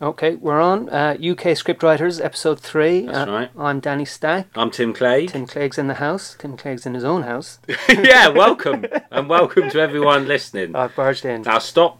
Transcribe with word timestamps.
Okay, 0.00 0.34
we're 0.34 0.60
on. 0.60 0.90
Uh, 0.90 1.12
UK 1.14 1.56
Scriptwriters, 1.56 2.22
episode 2.22 2.60
three. 2.60 3.06
That's 3.06 3.28
Uh, 3.28 3.32
right. 3.32 3.50
I'm 3.58 3.80
Danny 3.80 4.04
Stack. 4.04 4.48
I'm 4.54 4.70
Tim 4.70 4.92
Clague. 4.92 5.30
Tim 5.30 5.46
Clague's 5.46 5.78
in 5.78 5.86
the 5.86 5.94
house. 5.94 6.36
Tim 6.38 6.54
Clague's 6.58 6.84
in 6.84 6.92
his 6.92 7.02
own 7.04 7.22
house. 7.22 7.58
yeah, 7.88 8.28
welcome. 8.28 8.84
and 9.10 9.26
welcome 9.30 9.70
to 9.70 9.80
everyone 9.80 10.28
listening. 10.28 10.76
I've 10.76 10.94
barged 10.94 11.24
in. 11.24 11.42
Now 11.42 11.60
stop 11.60 11.98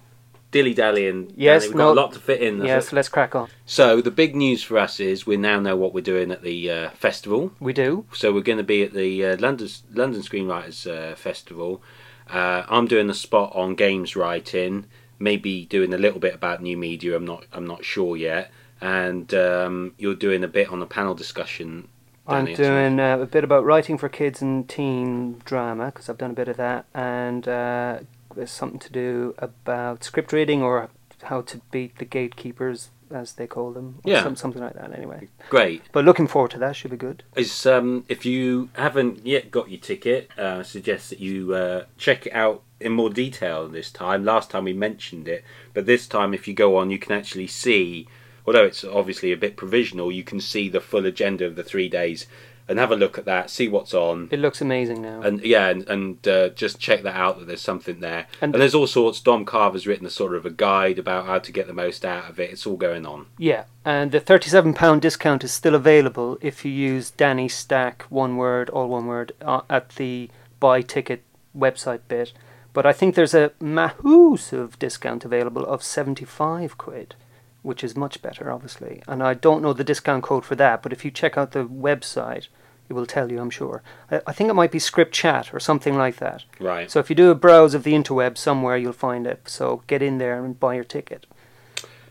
dilly 0.51 0.75
dallying. 0.75 1.33
Yes, 1.37 1.63
We've 1.69 1.77
no- 1.77 1.95
got 1.95 1.99
a 1.99 2.01
lot 2.03 2.13
to 2.13 2.19
fit 2.19 2.43
in. 2.43 2.63
Yes, 2.63 2.89
it. 2.93 2.97
let's 2.97 3.09
crack 3.09 3.35
on. 3.35 3.49
So 3.65 4.03
the 4.03 4.11
big 4.11 4.37
news 4.37 4.63
for 4.63 4.77
us 4.77 5.01
is 5.01 5.27
we 5.27 5.39
now 5.39 5.59
know 5.59 5.75
what 5.77 5.95
we're 5.95 6.03
doing 6.03 6.31
at 6.31 6.43
the 6.43 6.71
uh, 6.71 6.91
festival. 6.91 7.53
We 7.61 7.73
do. 7.73 8.05
So 8.13 8.31
we're 8.31 8.43
going 8.43 8.59
to 8.59 8.65
be 8.65 8.83
at 8.83 8.93
the 8.93 9.25
uh, 9.25 9.37
London 9.39 9.69
London 9.95 10.21
Screenwriters 10.21 10.87
uh, 10.87 11.15
Festival. 11.17 11.81
Uh, 12.29 12.65
I'm 12.69 12.87
doing 12.87 13.09
a 13.09 13.15
spot 13.15 13.53
on 13.55 13.75
games 13.75 14.17
writing, 14.17 14.85
maybe 15.19 15.65
doing 15.67 15.93
a 15.95 15.99
little 15.99 16.21
bit 16.21 16.35
about 16.35 16.63
new 16.63 16.77
media. 16.77 17.17
I'm 17.17 17.25
not 17.25 17.45
I'm 17.53 17.67
not 17.67 17.85
sure 17.85 18.17
yet. 18.17 18.51
And 18.81 19.33
um, 19.33 19.95
you're 19.99 20.15
doing 20.15 20.45
a 20.45 20.49
bit 20.49 20.71
on 20.71 20.83
a 20.83 20.87
panel 20.87 21.15
discussion. 21.15 21.89
I'm 22.27 22.45
Danny, 22.45 22.57
well. 22.59 22.71
doing 22.71 23.01
uh, 23.01 23.19
a 23.19 23.27
bit 23.27 23.45
about 23.45 23.65
writing 23.65 23.97
for 23.97 24.09
kids 24.09 24.43
and 24.43 24.69
teen 24.69 25.41
drama 25.45 25.87
because 25.87 26.09
I've 26.09 26.19
done 26.19 26.33
a 26.33 26.35
bit 26.35 26.49
of 26.49 26.57
that, 26.57 26.87
and 26.93 27.47
uh, 27.47 28.01
there's 28.35 28.51
something 28.51 28.81
to 28.81 28.93
do 28.93 29.35
about 29.39 30.03
script 30.03 30.33
reading 30.33 30.61
or 30.63 30.91
how 31.23 31.41
to 31.43 31.61
beat 31.71 31.99
the 31.99 32.05
gatekeepers, 32.05 32.91
as 33.11 33.33
they 33.35 33.47
call 33.47 33.73
them. 33.73 34.01
or 34.05 34.11
Yeah. 34.13 34.23
some, 34.23 34.37
something 34.37 34.63
like 34.63 34.75
that. 34.75 34.93
Anyway, 34.93 35.29
Great. 35.49 35.83
but 35.93 36.05
looking 36.05 36.27
forward 36.27 36.51
to 36.53 36.59
that. 36.59 36.77
Should 36.77 36.91
be 36.91 36.97
good. 36.97 37.23
is 37.37 37.67
um, 37.67 38.05
if 38.09 38.25
you 38.27 38.69
haven't 38.75 39.27
yet 39.27 39.51
got 39.51 39.71
your 39.71 39.81
ticket, 39.81 40.31
uh, 40.39 40.59
I 40.61 40.63
suggest 40.63 41.11
that 41.11 41.21
you 41.21 41.55
uh, 41.55 41.85
check 41.99 42.27
it 42.27 42.33
out 42.33 42.63
in 42.81 42.93
more 42.93 43.11
detail 43.11 43.69
this 43.69 43.91
time. 43.91 44.25
Last 44.25 44.51
time 44.51 44.65
we 44.65 44.73
mentioned 44.73 45.29
it, 45.29 45.45
but 45.75 45.87
this 45.87 46.07
time, 46.07 46.35
if 46.35 46.47
you 46.47 46.55
go 46.55 46.77
on, 46.77 46.91
you 46.91 46.99
can 46.99 47.13
actually 47.13 47.47
see. 47.47 48.07
Although 48.47 48.65
it's 48.65 48.85
obviously 48.85 49.33
a 49.33 49.37
bit 49.37 49.57
provisional, 49.57 50.13
you 50.13 50.23
can 50.23 50.41
see 50.41 50.69
the 50.69 50.81
full 50.81 51.05
agenda 51.07 51.45
of 51.47 51.57
the 51.57 51.65
three 51.65 51.89
days 51.89 52.27
and 52.69 52.79
have 52.79 52.91
a 52.91 52.97
look 52.97 53.17
at 53.19 53.25
that, 53.27 53.49
see 53.51 53.69
what's 53.69 53.95
on, 53.95 54.29
It 54.33 54.41
looks 54.41 54.61
amazing 54.61 55.01
now. 55.03 55.21
and 55.23 55.41
yeah, 55.43 55.69
and, 55.69 55.89
and 55.89 56.27
uh, 56.29 56.49
just 56.51 56.79
check 56.81 57.03
that 57.03 57.15
out 57.15 57.39
that 57.39 57.47
there's 57.47 57.61
something 57.61 58.01
there. 58.01 58.27
And- 58.41 58.55
And, 58.55 58.61
there's 58.63 58.75
all 58.75 58.87
sorts. 58.87 59.21
Dom 59.21 59.45
Carver's 59.45 59.87
written 59.87 60.07
a 60.07 60.11
sort 60.11 60.35
of 60.35 60.45
a 60.45 60.51
guide 60.51 60.99
about 60.99 61.27
how 61.27 61.39
to 61.39 61.53
get 61.53 61.67
the 61.67 61.73
most 61.73 62.05
out 62.05 62.29
of 62.31 62.41
it. 62.41 62.51
It's 62.51 62.67
all 62.67 62.77
going 62.77 63.07
on. 63.07 63.27
Yeah, 63.39 63.65
and 63.85 64.11
the 64.13 64.21
thirty-seven 64.21 64.75
pound 64.75 65.03
discount 65.03 65.45
is 65.45 65.53
still 65.53 65.75
available 65.75 66.39
if 66.41 66.65
you 66.65 66.73
use 66.73 67.11
Danny 67.11 67.49
Stack 67.49 68.03
one 68.09 68.37
word, 68.37 68.69
all 68.71 68.89
one 68.89 69.07
word, 69.07 69.33
uh, 69.43 69.61
at 69.71 69.91
the 69.91 70.29
buy 70.59 70.83
ticket 70.83 71.23
website 71.57 72.01
bit. 72.09 72.33
But 72.73 72.85
I 72.85 72.93
think 72.93 73.15
there's 73.15 73.33
a 73.35 73.53
massive 73.61 74.79
discount 74.79 75.25
available 75.25 75.65
of 75.65 75.83
seventy-five 75.83 76.77
quid, 76.79 77.15
which 77.67 77.83
is 77.83 77.97
much 77.97 78.23
better, 78.23 78.53
obviously. 78.53 79.03
And 79.09 79.21
I 79.25 79.35
don't 79.35 79.61
know 79.61 79.73
the 79.73 79.83
discount 79.83 80.23
code 80.23 80.45
for 80.45 80.55
that, 80.55 80.85
but 80.85 80.93
if 80.93 81.05
you 81.05 81.11
check 81.11 81.37
out 81.37 81.51
the 81.51 81.67
website, 81.67 82.47
it 82.89 82.93
will 82.93 83.07
tell 83.07 83.33
you. 83.33 83.41
I'm 83.41 83.51
sure. 83.51 83.83
I, 84.09 84.23
I 84.29 84.33
think 84.33 84.49
it 84.49 84.55
might 84.55 84.71
be 84.71 84.79
Script 84.79 85.13
Chat 85.13 85.53
or 85.53 85.59
something 85.59 85.97
like 85.99 86.19
that. 86.19 86.45
Right. 86.61 86.89
So 86.89 87.01
if 87.01 87.11
you 87.11 87.17
do 87.17 87.33
a 87.33 87.35
browse 87.35 87.75
of 87.75 87.83
the 87.83 87.93
interweb 87.93 88.39
somewhere, 88.39 88.77
you'll 88.77 88.93
find 88.93 89.27
it. 89.27 89.49
So 89.49 89.83
get 89.89 90.01
in 90.01 90.19
there 90.19 90.45
and 90.45 90.59
buy 90.61 90.75
your 90.75 90.85
ticket. 90.85 91.27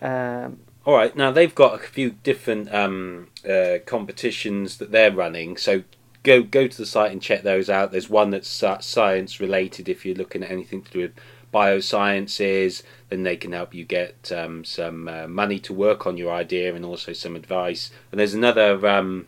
Um, 0.01 0.59
All 0.83 0.95
right, 0.97 1.15
now 1.15 1.31
they've 1.31 1.55
got 1.55 1.73
a 1.73 1.77
few 1.77 2.11
different 2.11 2.73
um, 2.73 3.29
uh, 3.49 3.77
competitions 3.85 4.77
that 4.79 4.91
they're 4.91 5.13
running. 5.13 5.55
So 5.55 5.83
go 6.23 6.43
go 6.43 6.67
to 6.67 6.77
the 6.77 6.85
site 6.85 7.13
and 7.13 7.21
check 7.21 7.43
those 7.43 7.69
out. 7.69 7.93
There's 7.93 8.09
one 8.09 8.31
that's 8.31 8.61
uh, 8.61 8.79
science 8.79 9.39
related. 9.39 9.87
If 9.87 10.05
you're 10.05 10.15
looking 10.15 10.43
at 10.43 10.51
anything 10.51 10.81
to 10.81 10.91
do 10.91 10.99
with 10.99 11.13
biosciences, 11.55 12.83
then 13.09 13.23
they 13.23 13.37
can 13.37 13.53
help 13.53 13.73
you 13.73 13.85
get 13.85 14.31
um, 14.31 14.65
some 14.65 15.07
uh, 15.07 15.27
money 15.27 15.59
to 15.59 15.73
work 15.73 16.05
on 16.05 16.17
your 16.17 16.31
idea 16.33 16.75
and 16.75 16.83
also 16.83 17.13
some 17.13 17.35
advice. 17.35 17.91
And 18.11 18.19
there's 18.19 18.33
another 18.33 18.85
um, 18.85 19.27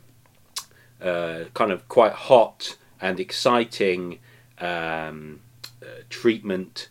uh, 1.01 1.45
kind 1.53 1.71
of 1.71 1.87
quite 1.87 2.11
hot 2.11 2.75
and 2.99 3.19
exciting 3.19 4.19
um, 4.59 5.39
uh, 5.81 6.01
treatment 6.09 6.89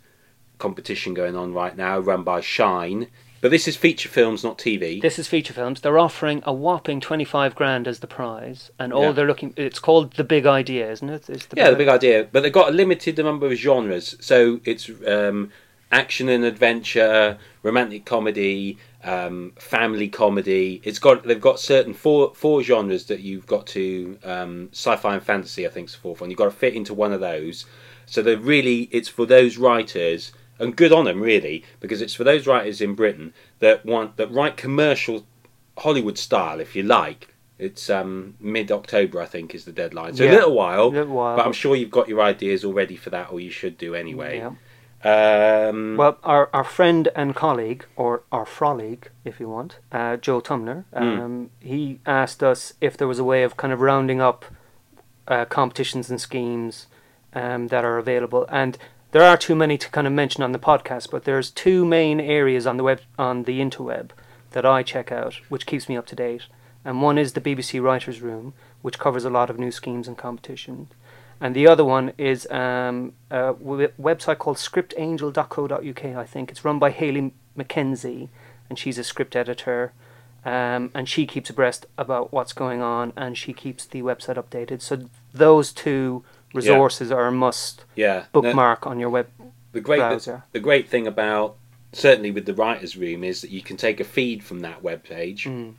competition 0.59 1.13
going 1.13 1.37
on 1.37 1.53
right 1.53 1.77
now, 1.77 1.99
run 1.99 2.23
by 2.23 2.41
Shine. 2.41 3.09
But 3.41 3.51
this 3.51 3.69
is 3.69 3.77
feature 3.77 4.09
films, 4.09 4.43
not 4.43 4.59
TV. 4.59 5.01
This 5.01 5.19
is 5.19 5.29
feature 5.29 5.53
films. 5.53 5.81
They're 5.81 5.99
offering 5.99 6.43
a 6.47 6.53
whopping 6.53 7.01
twenty-five 7.01 7.55
grand 7.55 7.87
as 7.87 8.01
the 8.01 8.07
prize, 8.07 8.71
and 8.79 8.93
all 8.93 9.05
Yeah. 9.05 9.13
they're 9.13 9.27
looking. 9.27 9.53
It's 9.57 9.79
called 9.79 10.15
the 10.15 10.25
Big 10.25 10.47
Idea, 10.47 10.91
isn't 10.91 11.09
it? 11.09 11.29
It's 11.29 11.47
yeah, 11.55 11.71
the 11.71 11.77
big 11.77 11.89
idea. 11.89 12.27
But 12.31 12.43
they've 12.43 12.53
got 12.53 12.71
a 12.71 12.73
limited 12.73 13.19
number 13.19 13.47
of 13.47 13.53
genres. 13.53 14.17
So 14.21 14.61
it's 14.65 14.91
um, 15.07 15.51
action 15.93 16.29
and 16.29 16.45
adventure, 16.45 17.39
romantic 17.63 18.05
comedy, 18.07 18.79
um, 19.05 19.53
family 19.57 20.09
comedy. 20.09 20.81
It's 20.85 20.99
got 20.99 21.25
they've 21.25 21.41
got 21.41 21.61
certain 21.61 21.93
four 21.95 22.33
four 22.35 22.63
genres 22.63 23.05
that 23.07 23.21
you've 23.21 23.47
got 23.47 23.67
to 23.69 24.19
um, 24.25 24.71
sci-fi 24.73 25.15
and 25.15 25.23
fantasy. 25.23 25.67
I 25.67 25.71
think 25.71 25.89
is 25.89 25.95
the 25.95 26.01
fourth 26.01 26.21
one. 26.23 26.31
You've 26.31 26.39
got 26.39 26.47
to 26.47 26.51
fit 26.51 26.75
into 26.75 26.95
one 26.95 27.13
of 27.13 27.21
those. 27.21 27.67
So 28.07 28.23
they're 28.23 28.39
really 28.39 28.89
it's 28.93 29.09
for 29.09 29.27
those 29.27 29.57
writers. 29.59 30.33
And 30.59 30.75
good 30.77 30.93
on 30.93 31.05
them, 31.05 31.21
really, 31.21 31.65
because 31.81 32.01
it's 32.01 32.15
for 32.15 32.25
those 32.25 32.47
writers 32.47 32.81
in 32.81 32.95
Britain 32.95 33.35
that 33.59 33.85
want 33.85 34.17
that 34.17 34.31
write 34.33 34.57
commercial 34.57 35.27
Hollywood 35.79 36.17
style, 36.19 36.61
if 36.61 36.75
you 36.75 36.83
like. 36.83 37.35
It's 37.59 37.89
um, 37.91 38.35
mid 38.41 38.71
October, 38.73 39.21
I 39.21 39.27
think, 39.27 39.55
is 39.55 39.65
the 39.65 39.73
deadline. 39.73 40.15
So 40.15 40.25
Yeah. 40.25 40.31
a 40.31 40.35
little 40.35 40.55
while, 40.55 40.91
Little 40.91 41.15
while. 41.15 41.37
but 41.37 41.47
I'm 41.47 41.53
sure 41.53 41.75
you've 41.77 41.91
got 41.91 42.09
your 42.09 42.21
ideas 42.23 42.65
all 42.65 42.73
ready 42.73 42.97
for 42.97 43.11
that, 43.11 43.33
or 43.33 43.41
you 43.41 43.51
should 43.51 43.77
do 43.79 43.95
anyway. 43.95 44.39
Yeah. 44.39 44.51
Um, 45.69 45.97
Well, 45.97 46.19
our, 46.25 46.49
our 46.53 46.65
friend 46.65 47.09
and 47.15 47.35
colleague, 47.35 47.85
or 47.97 48.23
our 48.33 48.45
frolic, 48.47 49.11
if 49.25 49.39
you 49.41 49.49
want, 49.49 49.79
uh, 49.93 50.17
Joe 50.17 50.41
Tumner, 50.41 50.85
Hmm. 50.93 51.03
um, 51.21 51.51
he 51.61 52.01
asked 52.07 52.43
us 52.43 52.75
if 52.81 52.97
there 52.97 53.07
was 53.09 53.19
a 53.19 53.25
way 53.25 53.43
of 53.43 53.57
kind 53.57 53.73
of 53.73 53.81
rounding 53.81 54.21
up 54.21 54.45
uh, 55.29 55.45
competitions 55.45 56.09
and 56.11 56.21
schemes 56.21 56.87
um, 57.35 57.69
that 57.69 57.85
are 57.85 57.99
available. 57.99 58.47
And 58.51 58.79
there 59.17 59.25
are 59.25 59.39
too 59.39 59.55
many 59.55 59.79
to 59.79 59.89
kind 59.89 60.07
of 60.07 60.13
mention 60.13 60.43
on 60.43 60.53
the 60.53 60.59
podcast, 60.59 61.11
but 61.11 61.25
there's 61.25 61.51
two 61.51 61.87
main 61.87 62.21
areas 62.21 62.67
on 62.67 62.77
the 62.77 62.83
web 62.83 63.01
on 63.19 63.45
the 63.45 63.61
interweb 63.61 64.11
that 64.51 64.67
I 64.67 64.83
check 64.83 65.11
out, 65.11 65.41
which 65.49 65.65
keeps 65.65 65.89
me 65.89 65.97
up 65.97 66.05
to 66.09 66.15
date. 66.15 66.43
And 66.85 67.01
one 67.01 67.17
is 67.17 67.33
the 67.33 67.41
BBC 67.41 67.83
Writers' 67.83 68.21
Room, 68.21 68.53
which 68.83 68.99
covers 68.99 69.25
a 69.25 69.31
lot 69.31 69.49
of 69.49 69.59
new 69.59 69.71
schemes 69.71 70.07
and 70.07 70.19
competitions. 70.19 70.91
And 71.41 71.57
the 71.57 71.67
other 71.67 71.83
one 71.83 72.13
is 72.19 72.47
um, 72.51 73.15
a 73.31 73.55
w- 73.55 73.91
website 73.99 74.37
called 74.37 74.59
scriptangel.co.uk, 74.59 76.05
I 76.05 76.27
think. 76.27 76.51
It's 76.51 76.63
run 76.63 76.79
by 76.79 76.91
Hayley 76.91 77.33
McKenzie, 77.57 78.29
and 78.69 78.79
she's 78.79 78.99
a 78.99 79.03
script 79.03 79.35
editor. 79.35 79.95
Um, 80.45 80.91
and 80.95 81.09
she 81.09 81.27
keeps 81.27 81.49
abreast 81.49 81.87
about 81.97 82.35
what's 82.35 82.53
going 82.53 82.83
on, 82.83 83.15
and 83.17 83.39
she 83.39 83.55
keeps 83.55 83.87
the 83.87 84.03
website 84.03 84.37
updated. 84.37 84.83
So 84.83 85.09
those 85.33 85.73
two 85.73 86.23
resources 86.55 87.11
are 87.11 87.27
a 87.27 87.33
must 87.33 87.85
yeah, 87.95 88.25
bookmark 88.33 88.87
on 88.87 88.99
your 88.99 89.11
web 89.11 89.29
the 89.73 89.81
great 89.81 89.99
browser. 89.99 90.43
the, 90.53 90.61
great 90.61 90.89
thing 90.89 91.07
about 91.07 91.57
certainly 91.93 92.31
with 92.31 92.47
the 92.47 92.55
writers' 92.55 92.97
room 92.97 93.23
is 93.25 93.41
that 93.43 93.51
you 93.51 93.63
can 93.63 93.77
take 93.77 94.01
a 94.01 94.05
feed 94.05 94.43
from 94.43 94.61
that 94.61 94.83
web 94.83 95.03
page 95.03 95.45
Mm. 95.45 95.75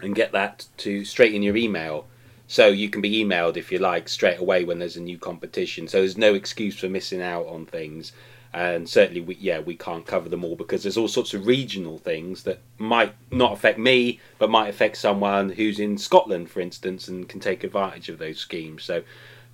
and 0.00 0.14
get 0.14 0.32
that 0.32 0.66
to 0.78 1.04
straight 1.04 1.34
in 1.34 1.42
your 1.42 1.56
email. 1.56 2.06
So 2.48 2.66
you 2.68 2.90
can 2.90 3.00
be 3.00 3.24
emailed 3.24 3.56
if 3.56 3.72
you 3.72 3.78
like 3.78 4.08
straight 4.08 4.38
away 4.38 4.64
when 4.64 4.78
there's 4.78 4.96
a 4.96 5.00
new 5.00 5.18
competition. 5.18 5.88
So 5.88 5.98
there's 5.98 6.18
no 6.18 6.34
excuse 6.34 6.78
for 6.78 6.88
missing 6.88 7.22
out 7.22 7.46
on 7.46 7.64
things. 7.66 8.12
And 8.52 8.86
certainly, 8.86 9.22
we, 9.22 9.36
yeah, 9.36 9.60
we 9.60 9.74
can't 9.76 10.04
cover 10.06 10.28
them 10.28 10.44
all 10.44 10.56
because 10.56 10.82
there's 10.82 10.98
all 10.98 11.08
sorts 11.08 11.32
of 11.32 11.46
regional 11.46 11.96
things 11.96 12.42
that 12.42 12.60
might 12.76 13.14
not 13.30 13.52
affect 13.54 13.78
me, 13.78 14.20
but 14.38 14.50
might 14.50 14.68
affect 14.68 14.98
someone 14.98 15.48
who's 15.48 15.80
in 15.80 15.96
Scotland, 15.96 16.50
for 16.50 16.60
instance, 16.60 17.08
and 17.08 17.26
can 17.26 17.40
take 17.40 17.64
advantage 17.64 18.10
of 18.10 18.18
those 18.18 18.38
schemes. 18.38 18.84
So 18.84 19.02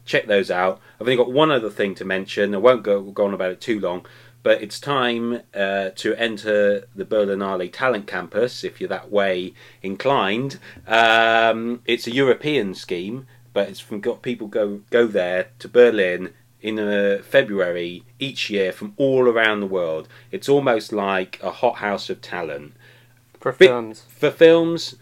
check 0.08 0.26
those 0.26 0.50
out. 0.50 0.80
I've 1.00 1.06
only 1.06 1.16
got 1.16 1.30
one 1.30 1.52
other 1.52 1.70
thing 1.70 1.94
to 1.96 2.04
mention. 2.04 2.54
I 2.54 2.58
won't 2.58 2.82
go, 2.82 3.02
go 3.02 3.26
on 3.26 3.34
about 3.34 3.52
it 3.52 3.60
too 3.60 3.78
long, 3.78 4.06
but 4.42 4.62
it's 4.62 4.80
time 4.80 5.42
uh, 5.54 5.90
to 5.94 6.14
enter 6.16 6.88
the 6.96 7.04
Berlinale 7.04 7.70
Talent 7.72 8.06
Campus 8.06 8.64
if 8.64 8.80
you're 8.80 8.88
that 8.88 9.12
way 9.12 9.52
inclined. 9.82 10.58
Um, 10.86 11.82
it's 11.84 12.06
a 12.06 12.10
European 12.10 12.74
scheme, 12.74 13.26
but 13.52 13.68
it's 13.68 13.80
from 13.80 14.00
got 14.00 14.22
people 14.22 14.48
go 14.48 14.80
go 14.90 15.06
there 15.06 15.50
to 15.58 15.68
Berlin 15.68 16.32
in 16.60 16.78
uh, 16.78 17.18
February 17.22 18.04
each 18.18 18.50
year 18.50 18.72
from 18.72 18.94
all 18.96 19.28
around 19.28 19.60
the 19.60 19.66
world. 19.66 20.08
It's 20.32 20.48
almost 20.48 20.92
like 20.92 21.38
a 21.42 21.50
hothouse 21.50 22.10
of 22.10 22.20
talent 22.20 22.72
for 23.38 23.52
films. 23.52 24.04
for 24.08 24.30
films. 24.30 24.96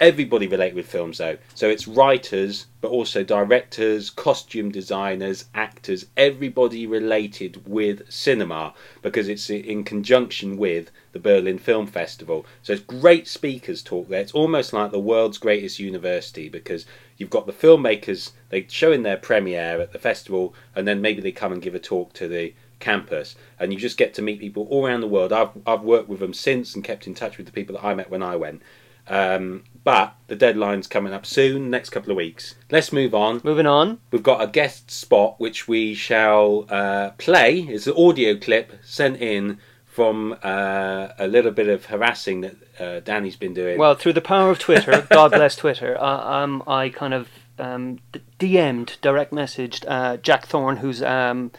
Everybody 0.00 0.48
related 0.48 0.74
with 0.74 0.88
films 0.88 1.18
though, 1.18 1.38
so 1.54 1.70
it's 1.70 1.86
writers, 1.86 2.66
but 2.80 2.90
also 2.90 3.22
directors, 3.22 4.10
costume 4.10 4.72
designers, 4.72 5.44
actors, 5.54 6.06
everybody 6.16 6.84
related 6.84 7.64
with 7.64 8.10
cinema 8.12 8.74
because 9.02 9.28
it's 9.28 9.48
in 9.48 9.84
conjunction 9.84 10.56
with 10.56 10.90
the 11.12 11.20
Berlin 11.20 11.58
Film 11.58 11.86
Festival. 11.86 12.44
So 12.64 12.72
it's 12.72 12.82
great 12.82 13.28
speakers 13.28 13.84
talk 13.84 14.08
there. 14.08 14.20
It's 14.20 14.34
almost 14.34 14.72
like 14.72 14.90
the 14.90 14.98
world's 14.98 15.38
greatest 15.38 15.78
university 15.78 16.48
because 16.48 16.86
you've 17.16 17.30
got 17.30 17.46
the 17.46 17.52
filmmakers 17.52 18.32
they 18.48 18.66
show 18.68 18.90
in 18.90 19.04
their 19.04 19.16
premiere 19.16 19.80
at 19.80 19.92
the 19.92 19.98
festival, 20.00 20.56
and 20.74 20.88
then 20.88 21.00
maybe 21.00 21.22
they 21.22 21.30
come 21.30 21.52
and 21.52 21.62
give 21.62 21.76
a 21.76 21.78
talk 21.78 22.12
to 22.14 22.26
the 22.26 22.52
campus, 22.80 23.36
and 23.60 23.72
you 23.72 23.78
just 23.78 23.96
get 23.96 24.12
to 24.14 24.22
meet 24.22 24.40
people 24.40 24.66
all 24.70 24.84
around 24.84 25.02
the 25.02 25.06
world. 25.06 25.32
I've 25.32 25.50
I've 25.64 25.82
worked 25.82 26.08
with 26.08 26.18
them 26.18 26.34
since 26.34 26.74
and 26.74 26.82
kept 26.82 27.06
in 27.06 27.14
touch 27.14 27.36
with 27.36 27.46
the 27.46 27.52
people 27.52 27.76
that 27.76 27.84
I 27.84 27.94
met 27.94 28.10
when 28.10 28.24
I 28.24 28.34
went. 28.34 28.60
Um, 29.06 29.64
but 29.84 30.14
the 30.26 30.36
deadline's 30.36 30.86
coming 30.86 31.12
up 31.12 31.26
soon, 31.26 31.70
next 31.70 31.90
couple 31.90 32.10
of 32.10 32.16
weeks. 32.16 32.54
Let's 32.70 32.92
move 32.92 33.14
on. 33.14 33.42
Moving 33.44 33.66
on. 33.66 34.00
We've 34.10 34.22
got 34.22 34.42
a 34.42 34.46
guest 34.46 34.90
spot 34.90 35.38
which 35.38 35.68
we 35.68 35.94
shall 35.94 36.66
uh, 36.70 37.10
play. 37.18 37.60
It's 37.60 37.86
an 37.86 37.94
audio 37.96 38.36
clip 38.36 38.72
sent 38.82 39.18
in 39.18 39.58
from 39.84 40.36
uh, 40.42 41.08
a 41.18 41.28
little 41.28 41.52
bit 41.52 41.68
of 41.68 41.84
harassing 41.84 42.40
that 42.40 42.56
uh, 42.80 43.00
Danny's 43.00 43.36
been 43.36 43.54
doing. 43.54 43.78
Well, 43.78 43.94
through 43.94 44.14
the 44.14 44.20
power 44.20 44.50
of 44.50 44.58
Twitter, 44.58 45.06
God 45.10 45.30
bless 45.30 45.54
Twitter, 45.54 45.96
uh, 46.00 46.42
um, 46.42 46.64
I 46.66 46.88
kind 46.88 47.14
of 47.14 47.28
um, 47.58 48.00
DM'd, 48.40 48.96
direct 49.02 49.32
messaged 49.32 49.84
uh, 49.86 50.16
Jack 50.16 50.46
Thorne, 50.46 50.78
who's 50.78 51.02
um, 51.02 51.52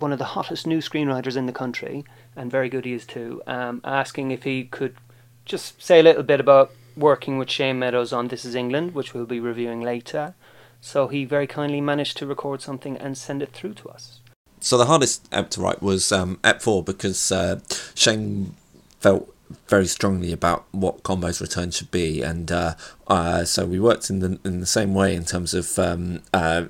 one 0.00 0.12
of 0.12 0.18
the 0.18 0.26
hottest 0.26 0.66
new 0.66 0.78
screenwriters 0.78 1.36
in 1.36 1.46
the 1.46 1.52
country, 1.52 2.04
and 2.36 2.50
very 2.50 2.68
good 2.68 2.84
he 2.84 2.92
is 2.92 3.06
too, 3.06 3.40
um, 3.46 3.80
asking 3.84 4.32
if 4.32 4.42
he 4.42 4.64
could 4.64 4.96
just 5.44 5.80
say 5.82 6.00
a 6.00 6.02
little 6.02 6.22
bit 6.22 6.40
about 6.40 6.70
working 6.98 7.38
with 7.38 7.50
Shane 7.50 7.78
Meadows 7.78 8.12
on 8.12 8.28
This 8.28 8.44
Is 8.44 8.54
England, 8.54 8.94
which 8.94 9.14
we'll 9.14 9.26
be 9.26 9.40
reviewing 9.40 9.80
later. 9.80 10.34
So 10.80 11.08
he 11.08 11.24
very 11.24 11.46
kindly 11.46 11.80
managed 11.80 12.16
to 12.18 12.26
record 12.26 12.60
something 12.60 12.96
and 12.96 13.16
send 13.16 13.42
it 13.42 13.52
through 13.52 13.74
to 13.74 13.88
us. 13.88 14.20
So 14.60 14.76
the 14.76 14.86
hardest 14.86 15.28
ep 15.32 15.50
to 15.50 15.60
write 15.60 15.82
was 15.82 16.10
um, 16.12 16.38
ep 16.42 16.60
four 16.62 16.82
because 16.82 17.30
uh, 17.30 17.60
Shane 17.94 18.54
felt 19.00 19.32
very 19.66 19.86
strongly 19.86 20.32
about 20.32 20.66
what 20.72 21.02
Combo's 21.02 21.40
return 21.40 21.70
should 21.70 21.90
be, 21.90 22.22
and 22.22 22.50
uh, 22.50 22.74
uh, 23.06 23.44
so 23.44 23.64
we 23.64 23.80
worked 23.80 24.10
in 24.10 24.18
the 24.18 24.38
in 24.44 24.60
the 24.60 24.66
same 24.66 24.94
way 24.94 25.14
in 25.14 25.24
terms 25.24 25.54
of 25.54 25.78
um, 25.78 26.22
uh, 26.34 26.64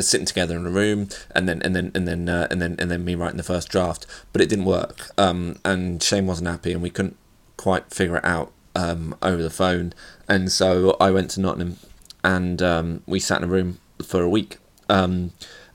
sitting 0.00 0.26
together 0.26 0.56
in 0.56 0.66
a 0.66 0.70
room, 0.70 1.08
and 1.34 1.48
then 1.48 1.62
and 1.62 1.74
then 1.74 1.90
and 1.94 2.06
then 2.06 2.28
uh, 2.28 2.46
and 2.50 2.60
then 2.62 2.76
and 2.78 2.90
then 2.90 3.04
me 3.04 3.14
writing 3.14 3.38
the 3.38 3.42
first 3.42 3.68
draft, 3.68 4.06
but 4.32 4.40
it 4.40 4.48
didn't 4.48 4.66
work, 4.66 5.10
um, 5.18 5.58
and 5.64 6.02
Shane 6.02 6.26
wasn't 6.26 6.48
happy, 6.48 6.72
and 6.72 6.82
we 6.82 6.90
couldn't 6.90 7.16
quite 7.56 7.90
figure 7.90 8.18
it 8.18 8.24
out 8.24 8.52
um, 8.74 9.16
over 9.22 9.42
the 9.42 9.50
phone, 9.50 9.92
and 10.28 10.50
so 10.50 10.96
I 11.00 11.10
went 11.10 11.30
to 11.32 11.40
Nottingham, 11.40 11.78
and 12.24 12.62
um, 12.62 13.02
we 13.06 13.18
sat 13.20 13.38
in 13.38 13.44
a 13.44 13.52
room 13.52 13.78
for 14.04 14.22
a 14.22 14.28
week, 14.28 14.58
um, 14.88 15.32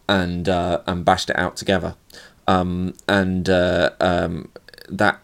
and 0.07 0.47
uh, 0.49 0.81
and 0.88 1.05
bashed 1.05 1.29
it 1.29 1.38
out 1.38 1.57
together, 1.57 1.95
um, 2.47 2.94
and 3.07 3.49
uh, 3.49 3.91
um, 3.99 4.49
that 4.89 5.19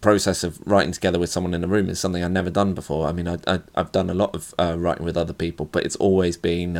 process 0.00 0.42
of 0.42 0.58
writing 0.66 0.92
together 0.92 1.18
with 1.18 1.30
someone 1.30 1.54
in 1.54 1.62
a 1.62 1.68
room 1.68 1.88
is 1.88 2.00
something 2.00 2.24
I've 2.24 2.30
never 2.32 2.50
done 2.50 2.74
before. 2.74 3.06
I 3.06 3.12
mean, 3.12 3.28
I, 3.28 3.38
I 3.46 3.60
have 3.76 3.92
done 3.92 4.10
a 4.10 4.14
lot 4.14 4.34
of 4.34 4.54
uh, 4.58 4.76
writing 4.78 5.04
with 5.04 5.16
other 5.16 5.32
people, 5.32 5.66
but 5.66 5.84
it's 5.84 5.96
always 5.96 6.36
been. 6.36 6.76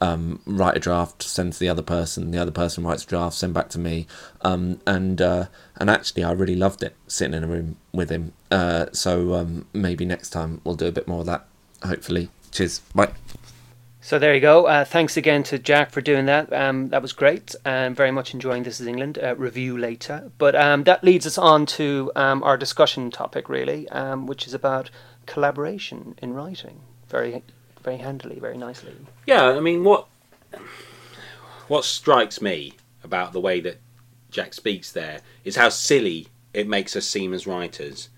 Um, 0.00 0.40
write 0.46 0.76
a 0.76 0.80
draft, 0.80 1.24
send 1.24 1.54
to 1.54 1.58
the 1.58 1.68
other 1.68 1.82
person, 1.82 2.30
the 2.30 2.38
other 2.38 2.52
person 2.52 2.84
writes 2.84 3.02
a 3.02 3.06
draft, 3.06 3.34
send 3.34 3.52
back 3.52 3.68
to 3.70 3.80
me, 3.80 4.06
um, 4.42 4.80
and 4.86 5.20
uh, 5.20 5.46
and 5.76 5.90
actually 5.90 6.22
I 6.22 6.30
really 6.32 6.54
loved 6.54 6.84
it 6.84 6.94
sitting 7.08 7.34
in 7.34 7.42
a 7.42 7.48
room 7.48 7.76
with 7.92 8.08
him. 8.08 8.32
Uh, 8.50 8.86
so 8.92 9.34
um, 9.34 9.66
maybe 9.72 10.04
next 10.04 10.30
time 10.30 10.60
we'll 10.62 10.76
do 10.76 10.86
a 10.86 10.92
bit 10.92 11.08
more 11.08 11.20
of 11.20 11.26
that. 11.26 11.46
Hopefully, 11.82 12.30
cheers, 12.52 12.78
bye. 12.94 13.10
So 14.00 14.18
there 14.18 14.34
you 14.34 14.40
go. 14.40 14.66
Uh, 14.66 14.84
thanks 14.86 15.18
again 15.18 15.42
to 15.42 15.58
Jack 15.58 15.90
for 15.90 16.00
doing 16.00 16.26
that. 16.26 16.50
Um, 16.50 16.88
that 16.88 17.02
was 17.02 17.12
great. 17.12 17.54
and 17.66 17.94
very 17.94 18.10
much 18.10 18.32
enjoying 18.32 18.62
This 18.62 18.80
Is 18.80 18.86
England. 18.86 19.18
Uh, 19.18 19.34
review 19.36 19.76
later. 19.76 20.30
But 20.38 20.54
um, 20.56 20.84
that 20.84 21.04
leads 21.04 21.26
us 21.26 21.36
on 21.36 21.66
to 21.66 22.10
um, 22.16 22.42
our 22.42 22.56
discussion 22.56 23.10
topic, 23.10 23.50
really, 23.50 23.86
um, 23.90 24.26
which 24.26 24.46
is 24.46 24.54
about 24.54 24.90
collaboration 25.26 26.14
in 26.22 26.32
writing. 26.32 26.80
Very 27.08 27.42
very 27.82 27.98
handily, 27.98 28.38
very 28.38 28.56
nicely. 28.56 28.94
Yeah, 29.26 29.44
I 29.44 29.60
mean, 29.60 29.84
what 29.84 30.06
what 31.68 31.84
strikes 31.84 32.40
me 32.40 32.74
about 33.04 33.32
the 33.32 33.40
way 33.40 33.60
that 33.60 33.78
Jack 34.30 34.54
speaks 34.54 34.92
there 34.92 35.20
is 35.44 35.56
how 35.56 35.68
silly 35.68 36.28
it 36.52 36.66
makes 36.66 36.96
us 36.96 37.06
seem 37.06 37.32
as 37.32 37.46
writers, 37.46 38.08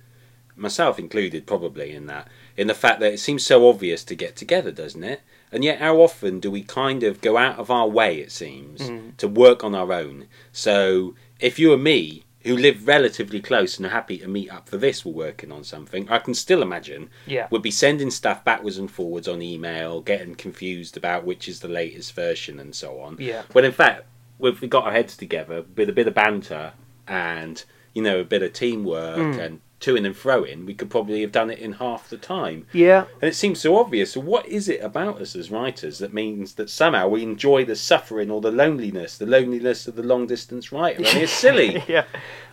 myself 0.56 0.98
included, 0.98 1.46
probably 1.46 1.92
in 1.92 2.06
that, 2.06 2.28
in 2.56 2.66
the 2.66 2.74
fact 2.74 3.00
that 3.00 3.12
it 3.12 3.18
seems 3.18 3.44
so 3.44 3.68
obvious 3.68 4.04
to 4.04 4.14
get 4.14 4.36
together, 4.36 4.70
doesn't 4.70 5.04
it? 5.04 5.20
And 5.52 5.64
yet, 5.64 5.80
how 5.80 5.96
often 5.96 6.38
do 6.38 6.50
we 6.50 6.62
kind 6.62 7.02
of 7.02 7.20
go 7.20 7.36
out 7.36 7.58
of 7.58 7.70
our 7.70 7.88
way, 7.88 8.18
it 8.18 8.30
seems, 8.30 8.80
mm. 8.82 9.16
to 9.16 9.26
work 9.26 9.64
on 9.64 9.74
our 9.74 9.92
own? 9.92 10.26
So, 10.52 11.14
if 11.40 11.58
you 11.58 11.70
were 11.70 11.76
me, 11.76 12.24
who 12.42 12.56
live 12.56 12.86
relatively 12.86 13.40
close 13.40 13.76
and 13.76 13.86
are 13.86 13.90
happy 13.90 14.18
to 14.18 14.28
meet 14.28 14.50
up 14.50 14.68
for 14.68 14.78
this 14.78 15.04
were 15.04 15.12
working 15.12 15.52
on 15.52 15.62
something, 15.62 16.08
I 16.08 16.18
can 16.18 16.34
still 16.34 16.62
imagine 16.62 17.10
yeah. 17.26 17.48
would 17.50 17.62
be 17.62 17.70
sending 17.70 18.10
stuff 18.10 18.44
backwards 18.44 18.78
and 18.78 18.90
forwards 18.90 19.28
on 19.28 19.42
email, 19.42 20.00
getting 20.00 20.34
confused 20.34 20.96
about 20.96 21.24
which 21.24 21.48
is 21.48 21.60
the 21.60 21.68
latest 21.68 22.14
version 22.14 22.58
and 22.58 22.74
so 22.74 23.00
on. 23.00 23.16
Yeah. 23.18 23.42
When 23.52 23.64
in 23.64 23.72
fact, 23.72 24.06
if 24.40 24.60
we 24.60 24.68
got 24.68 24.84
our 24.84 24.92
heads 24.92 25.16
together 25.16 25.64
with 25.76 25.88
a 25.90 25.92
bit 25.92 26.08
of 26.08 26.14
banter 26.14 26.72
and 27.06 27.62
you 27.94 28.02
know 28.02 28.20
a 28.20 28.24
bit 28.24 28.42
of 28.42 28.52
teamwork 28.52 29.18
mm. 29.18 29.38
and 29.38 29.60
toing 29.80 30.06
and 30.06 30.14
froing, 30.14 30.66
we 30.66 30.74
could 30.74 30.90
probably 30.90 31.22
have 31.22 31.32
done 31.32 31.50
it 31.50 31.58
in 31.58 31.72
half 31.74 32.08
the 32.08 32.16
time. 32.16 32.66
Yeah. 32.72 33.06
And 33.20 33.28
it 33.30 33.34
seems 33.34 33.60
so 33.60 33.76
obvious. 33.76 34.12
So, 34.12 34.20
what 34.20 34.46
is 34.46 34.68
it 34.68 34.82
about 34.82 35.20
us 35.20 35.34
as 35.34 35.50
writers 35.50 35.98
that 35.98 36.12
means 36.12 36.54
that 36.54 36.70
somehow 36.70 37.08
we 37.08 37.22
enjoy 37.22 37.64
the 37.64 37.76
suffering 37.76 38.30
or 38.30 38.40
the 38.40 38.52
loneliness, 38.52 39.18
the 39.18 39.26
loneliness 39.26 39.88
of 39.88 39.96
the 39.96 40.02
long 40.02 40.26
distance 40.26 40.70
writer? 40.70 41.00
I 41.00 41.14
mean, 41.14 41.24
it's 41.24 41.32
silly. 41.32 41.82
yeah. 41.88 42.04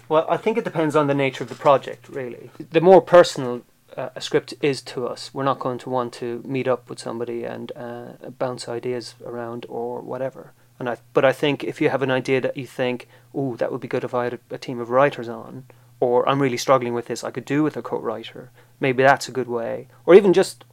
Well, 0.09 0.25
I 0.29 0.37
think 0.37 0.57
it 0.57 0.63
depends 0.63 0.95
on 0.95 1.07
the 1.07 1.13
nature 1.13 1.43
of 1.43 1.49
the 1.49 1.55
project, 1.55 2.07
really. 2.07 2.49
The 2.71 2.79
more 2.81 3.01
personal 3.01 3.63
uh, 3.97 4.09
a 4.15 4.21
script 4.21 4.53
is 4.61 4.81
to 4.83 5.07
us, 5.07 5.33
we're 5.33 5.43
not 5.43 5.59
going 5.59 5.79
to 5.79 5.89
want 5.89 6.13
to 6.13 6.41
meet 6.45 6.67
up 6.67 6.89
with 6.89 6.99
somebody 6.99 7.43
and 7.43 7.71
uh, 7.75 8.29
bounce 8.37 8.69
ideas 8.69 9.15
around 9.25 9.65
or 9.67 10.01
whatever. 10.01 10.53
And 10.79 10.87
I, 10.87 10.97
but 11.13 11.25
I 11.25 11.33
think 11.33 11.63
if 11.63 11.81
you 11.81 11.89
have 11.89 12.03
an 12.03 12.11
idea 12.11 12.39
that 12.39 12.55
you 12.55 12.67
think, 12.67 13.07
oh, 13.33 13.55
that 13.55 13.71
would 13.71 13.81
be 13.81 13.87
good 13.87 14.03
if 14.03 14.13
I 14.13 14.25
had 14.25 14.33
a, 14.33 14.39
a 14.51 14.57
team 14.57 14.79
of 14.79 14.91
writers 14.91 15.27
on, 15.27 15.65
or 15.99 16.27
I'm 16.27 16.41
really 16.41 16.57
struggling 16.57 16.93
with 16.93 17.07
this, 17.07 17.23
I 17.23 17.31
could 17.31 17.45
do 17.45 17.63
with 17.63 17.75
a 17.77 17.81
co-writer. 17.81 18.51
Maybe 18.79 19.03
that's 19.03 19.27
a 19.27 19.31
good 19.31 19.47
way, 19.47 19.87
or 20.05 20.15
even 20.15 20.33
just 20.33 20.63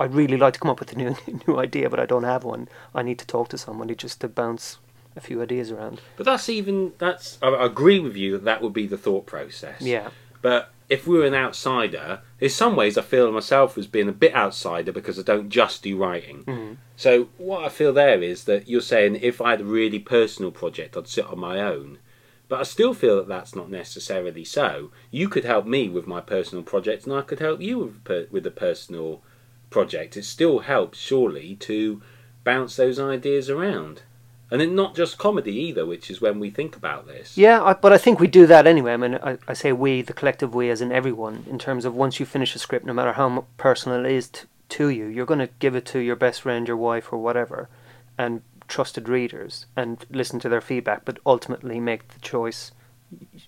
I'd 0.00 0.14
really 0.14 0.36
like 0.36 0.54
to 0.54 0.60
come 0.60 0.70
up 0.70 0.80
with 0.80 0.92
a 0.92 0.96
new 0.96 1.16
new 1.46 1.58
idea, 1.58 1.90
but 1.90 2.00
I 2.00 2.06
don't 2.06 2.24
have 2.24 2.44
one. 2.44 2.68
I 2.94 3.02
need 3.02 3.18
to 3.18 3.26
talk 3.26 3.48
to 3.50 3.58
somebody 3.58 3.94
just 3.94 4.20
to 4.20 4.28
bounce 4.28 4.78
a 5.16 5.20
few 5.20 5.40
ideas 5.40 5.70
around. 5.70 6.00
But 6.16 6.26
that's 6.26 6.48
even 6.48 6.92
that's 6.98 7.38
I 7.42 7.64
agree 7.64 8.00
with 8.00 8.16
you 8.16 8.32
that 8.32 8.44
that 8.44 8.62
would 8.62 8.72
be 8.72 8.86
the 8.86 8.98
thought 8.98 9.26
process. 9.26 9.80
Yeah. 9.80 10.10
But 10.42 10.70
if 10.88 11.06
we 11.06 11.18
were 11.18 11.26
an 11.26 11.34
outsider, 11.34 12.20
in 12.40 12.50
some 12.50 12.76
ways 12.76 12.98
I 12.98 13.02
feel 13.02 13.30
myself 13.32 13.78
as 13.78 13.86
being 13.86 14.08
a 14.08 14.12
bit 14.12 14.34
outsider 14.34 14.92
because 14.92 15.18
I 15.18 15.22
don't 15.22 15.48
just 15.48 15.82
do 15.82 15.96
writing. 15.96 16.44
Mm-hmm. 16.44 16.74
So 16.96 17.28
what 17.38 17.64
I 17.64 17.68
feel 17.68 17.92
there 17.92 18.22
is 18.22 18.44
that 18.44 18.68
you're 18.68 18.80
saying 18.80 19.16
if 19.16 19.40
I 19.40 19.50
had 19.50 19.62
a 19.62 19.64
really 19.64 19.98
personal 19.98 20.50
project, 20.50 20.96
I'd 20.96 21.08
sit 21.08 21.26
on 21.26 21.38
my 21.38 21.60
own. 21.60 21.98
But 22.48 22.60
I 22.60 22.62
still 22.64 22.94
feel 22.94 23.16
that 23.16 23.28
that's 23.28 23.54
not 23.54 23.70
necessarily 23.70 24.44
so. 24.44 24.90
You 25.10 25.28
could 25.28 25.44
help 25.44 25.66
me 25.66 25.88
with 25.88 26.06
my 26.06 26.20
personal 26.20 26.62
project, 26.62 27.04
and 27.04 27.14
I 27.14 27.22
could 27.22 27.40
help 27.40 27.60
you 27.60 27.78
with 27.78 28.30
with 28.30 28.46
a 28.46 28.50
personal 28.50 29.22
project. 29.70 30.16
It 30.16 30.24
still 30.24 30.60
helps, 30.60 30.98
surely, 30.98 31.56
to 31.56 32.02
bounce 32.44 32.76
those 32.76 33.00
ideas 33.00 33.50
around. 33.50 34.02
And 34.50 34.60
then 34.60 34.74
not 34.76 34.94
just 34.94 35.18
comedy 35.18 35.54
either, 35.54 35.84
which 35.84 36.10
is 36.10 36.20
when 36.20 36.38
we 36.38 36.50
think 36.50 36.76
about 36.76 37.06
this. 37.06 37.36
Yeah, 37.36 37.62
I, 37.62 37.72
but 37.72 37.92
I 37.92 37.98
think 37.98 38.20
we 38.20 38.28
do 38.28 38.46
that 38.46 38.66
anyway. 38.66 38.92
I 38.92 38.96
mean, 38.98 39.14
I, 39.16 39.38
I 39.48 39.54
say 39.54 39.72
we, 39.72 40.02
the 40.02 40.12
collective 40.12 40.54
we, 40.54 40.70
as 40.70 40.80
in 40.80 40.92
everyone, 40.92 41.44
in 41.50 41.58
terms 41.58 41.84
of 41.84 41.96
once 41.96 42.20
you 42.20 42.26
finish 42.26 42.54
a 42.54 42.58
script, 42.58 42.86
no 42.86 42.92
matter 42.92 43.14
how 43.14 43.46
personal 43.56 44.04
it 44.04 44.12
is 44.12 44.28
t- 44.28 44.42
to 44.68 44.90
you, 44.90 45.06
you're 45.06 45.26
going 45.26 45.40
to 45.40 45.48
give 45.58 45.74
it 45.74 45.86
to 45.86 45.98
your 45.98 46.14
best 46.14 46.42
friend, 46.42 46.68
your 46.68 46.76
wife, 46.76 47.12
or 47.12 47.18
whatever, 47.18 47.68
and 48.16 48.42
trusted 48.68 49.08
readers 49.08 49.66
and 49.76 50.04
listen 50.10 50.38
to 50.40 50.48
their 50.48 50.60
feedback, 50.60 51.04
but 51.04 51.18
ultimately 51.26 51.80
make 51.80 52.08
the 52.08 52.20
choice, 52.20 52.72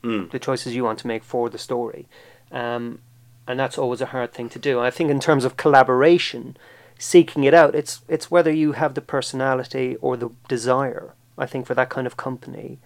mm. 0.02 0.30
the 0.30 0.38
choices 0.38 0.74
you 0.74 0.84
want 0.84 0.98
to 1.00 1.06
make 1.06 1.24
for 1.24 1.48
the 1.48 1.58
story. 1.58 2.06
Um, 2.52 3.00
and 3.46 3.58
that's 3.58 3.78
always 3.78 4.00
a 4.00 4.06
hard 4.06 4.32
thing 4.32 4.48
to 4.50 4.58
do. 4.58 4.80
I 4.80 4.90
think 4.90 5.10
in 5.10 5.20
terms 5.20 5.44
of 5.44 5.56
collaboration, 5.56 6.56
seeking 6.98 7.44
it 7.44 7.54
out, 7.54 7.74
it's 7.74 8.00
it's 8.08 8.30
whether 8.30 8.52
you 8.52 8.72
have 8.72 8.94
the 8.94 9.00
personality 9.00 9.96
or 10.00 10.16
the 10.16 10.30
desire. 10.48 11.14
I 11.38 11.46
think 11.46 11.66
for 11.66 11.74
that 11.74 11.90
kind 11.90 12.06
of 12.06 12.16
company. 12.16 12.78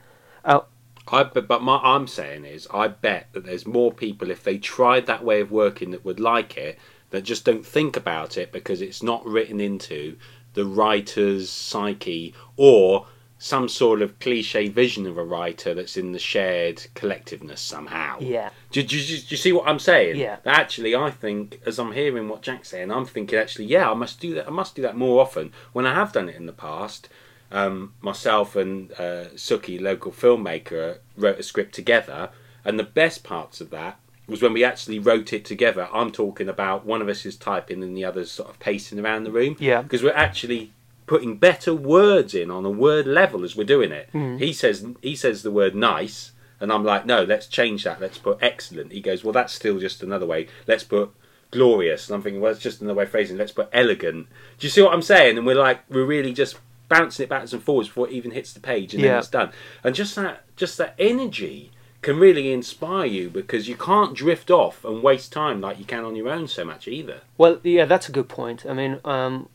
Uh, 0.45 0.61
I 1.09 1.25
but, 1.25 1.49
but 1.49 1.63
my 1.63 1.79
I'm 1.83 2.07
saying 2.07 2.45
is 2.45 2.69
I 2.73 2.89
bet 2.89 3.29
that 3.33 3.45
there's 3.45 3.67
more 3.67 3.93
people 3.93 4.31
if 4.31 4.45
they 4.45 4.59
tried 4.59 5.07
that 5.07 5.25
way 5.25 5.41
of 5.41 5.51
working 5.51 5.91
that 5.93 6.05
would 6.05 6.21
like 6.21 6.57
it 6.57 6.79
that 7.11 7.23
just 7.23 7.45
don't 7.45 7.67
think 7.67 7.97
about 7.97 8.37
it 8.37 8.53
because 8.53 8.81
it's 8.81 9.03
not 9.03 9.25
written 9.27 9.61
into 9.61 10.17
the 10.55 10.65
writer's 10.65 11.51
psyche 11.51 12.35
or 12.57 13.07
some 13.43 13.71
sort 13.71 14.03
of 14.03 14.19
cliche 14.19 14.69
vision 14.69 15.07
of 15.07 15.17
a 15.17 15.25
writer 15.25 15.73
that's 15.73 15.97
in 15.97 16.13
the 16.13 16.19
shared 16.19 16.77
collectiveness 16.95 17.59
somehow. 17.59 18.19
Yeah. 18.21 18.51
Do, 18.71 18.83
do, 18.83 18.99
do, 18.99 19.17
do 19.17 19.27
you 19.29 19.37
see 19.39 19.53
what 19.53 19.67
I'm 19.67 19.79
saying? 19.79 20.17
Yeah. 20.17 20.37
Actually, 20.45 20.95
I 20.95 21.11
think 21.11 21.59
as 21.65 21.79
I'm 21.79 21.93
hearing 21.93 22.29
what 22.29 22.43
Jack's 22.43 22.69
saying, 22.69 22.93
I'm 22.93 23.07
thinking 23.07 23.39
actually, 23.39 23.65
yeah, 23.65 23.91
I 23.91 23.95
must 23.95 24.21
do 24.21 24.35
that. 24.35 24.47
I 24.47 24.51
must 24.51 24.75
do 24.75 24.83
that 24.83 24.95
more 24.95 25.23
often. 25.23 25.53
When 25.73 25.87
I 25.87 25.95
have 25.95 26.13
done 26.13 26.29
it 26.29 26.37
in 26.37 26.45
the 26.45 26.53
past, 26.53 27.09
um, 27.51 27.95
myself 28.03 28.57
and 28.57 28.93
uh, 28.93 29.31
Suki, 29.35 29.81
local 29.81 30.13
filmmaker, 30.13 30.99
wrote 31.17 31.39
a 31.39 31.43
script 31.43 31.75
together, 31.75 32.29
and 32.63 32.79
the 32.79 32.85
best 32.85 33.25
parts 33.25 33.63
of 33.63 33.71
that 33.71 33.99
was 34.31 34.41
when 34.43 34.53
we 34.53 34.65
actually 34.65 34.99
wrote 34.99 35.33
it 35.33 35.45
together. 35.45 35.89
I'm 35.93 36.11
talking 36.13 36.49
about 36.49 36.87
one 36.87 37.03
of 37.03 37.09
us 37.09 37.27
is 37.27 37.37
typing 37.37 37.83
and 37.83 37.97
the 37.97 38.05
other's 38.05 38.31
sort 38.31 38.49
of 38.49 38.59
pacing 38.61 38.99
around 39.01 39.25
the 39.25 39.33
room. 39.33 39.57
Yeah. 39.59 39.83
Because 39.83 40.03
we're 40.03 40.13
actually 40.15 40.73
putting 41.07 41.37
better 41.37 41.75
words 41.75 42.35
in 42.35 42.51
on 42.51 42.65
a 42.65 42.71
word 42.71 43.07
level 43.07 43.45
as 43.45 43.57
we're 43.57 43.65
doing 43.65 43.91
it. 43.93 44.09
Mm. 44.15 44.39
He 44.39 44.53
says 44.53 44.87
he 45.03 45.17
says 45.17 45.43
the 45.43 45.51
word 45.51 45.75
nice, 45.75 46.33
and 46.61 46.73
I'm 46.73 46.85
like, 46.85 47.05
no, 47.05 47.25
let's 47.25 47.47
change 47.49 47.85
that. 47.85 48.01
Let's 48.01 48.19
put 48.19 48.39
excellent. 48.41 48.93
He 48.93 49.01
goes, 49.01 49.25
well, 49.25 49.33
that's 49.33 49.53
still 49.53 49.79
just 49.81 50.03
another 50.03 50.27
way. 50.27 50.47
Let's 50.67 50.85
put 50.85 51.11
glorious. 51.51 52.09
And 52.09 52.15
I'm 52.15 52.23
thinking, 52.23 52.41
well, 52.41 52.53
it's 52.53 52.61
just 52.61 52.81
another 52.81 52.97
way 52.99 53.05
of 53.05 53.11
phrasing. 53.11 53.37
Let's 53.37 53.51
put 53.53 53.69
elegant. 53.73 54.29
Do 54.59 54.67
you 54.67 54.71
see 54.71 54.83
what 54.83 54.93
I'm 54.95 55.03
saying? 55.03 55.37
And 55.37 55.47
we're 55.47 55.57
like, 55.57 55.81
we're 55.91 56.05
really 56.05 56.33
just 56.33 56.59
bouncing 56.89 57.25
it 57.25 57.29
backwards 57.29 57.53
and 57.53 57.63
forwards 57.63 57.89
before 57.89 58.09
it 58.09 58.13
even 58.13 58.31
hits 58.33 58.53
the 58.53 58.61
page, 58.61 58.95
and 58.95 59.03
Yeah. 59.03 59.11
then 59.11 59.19
it's 59.19 59.29
done. 59.29 59.51
And 59.83 59.95
just 59.95 60.15
that, 60.17 60.45
just 60.57 60.79
that 60.79 60.95
energy 60.99 61.73
can 62.03 62.19
really 62.19 62.53
inspire 62.53 63.07
you 63.07 63.29
because 63.29 63.69
you 63.69 63.77
can't 63.77 64.15
drift 64.15 64.51
off 64.51 64.85
and 64.85 65.03
waste 65.03 65.33
time 65.33 65.61
like 65.61 65.79
you 65.79 65.85
can 65.85 66.05
on 66.05 66.17
your 66.17 66.29
own 66.31 66.49
so 66.49 66.65
much 66.65 66.89
either. 66.89 67.21
Well, 67.37 67.61
yeah, 67.63 67.85
that's 67.85 68.09
a 68.09 68.13
good 68.13 68.29
point. 68.29 68.65
I 68.67 68.73
mean, 68.73 69.01
um, 69.05 69.49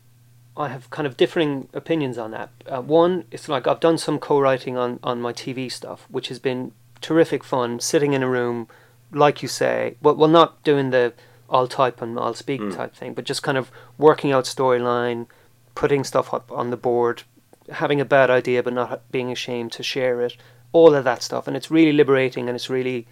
I 0.56 0.68
have 0.68 0.88
kind 0.90 1.06
of 1.06 1.16
differing 1.16 1.68
opinions 1.74 2.16
on 2.18 2.30
that. 2.30 2.50
Uh, 2.66 2.80
one, 2.80 3.24
it's 3.30 3.48
like 3.48 3.66
I've 3.66 3.80
done 3.80 3.98
some 3.98 4.18
co-writing 4.18 4.76
on 4.76 5.00
on 5.02 5.20
my 5.20 5.32
TV 5.32 5.70
stuff, 5.70 6.06
which 6.08 6.28
has 6.28 6.38
been 6.38 6.72
terrific 7.00 7.42
fun. 7.44 7.80
Sitting 7.80 8.12
in 8.12 8.22
a 8.22 8.28
room, 8.28 8.68
like 9.12 9.42
you 9.42 9.48
say, 9.48 9.96
well, 10.00 10.14
well, 10.14 10.28
not 10.30 10.62
doing 10.62 10.90
the 10.90 11.12
I'll 11.50 11.68
type 11.68 12.00
and 12.02 12.18
I'll 12.18 12.34
speak 12.34 12.60
Mm. 12.60 12.74
type 12.74 12.94
thing, 12.96 13.14
but 13.14 13.24
just 13.24 13.42
kind 13.42 13.58
of 13.58 13.70
working 13.98 14.32
out 14.32 14.44
storyline, 14.44 15.26
putting 15.74 16.04
stuff 16.04 16.32
up 16.34 16.50
on 16.50 16.70
the 16.70 16.76
board, 16.76 17.22
having 17.70 18.00
a 18.00 18.04
bad 18.04 18.30
idea 18.30 18.62
but 18.62 18.72
not 18.72 19.02
being 19.12 19.30
ashamed 19.30 19.72
to 19.72 19.82
share 19.82 20.22
it, 20.22 20.36
all 20.76 20.94
of 20.94 21.04
that 21.04 21.22
stuff, 21.22 21.46
and 21.48 21.56
it's 21.56 21.70
really 21.70 21.92
liberating 21.92 22.48
and 22.48 22.54
it's 22.56 22.68
really 22.78 23.06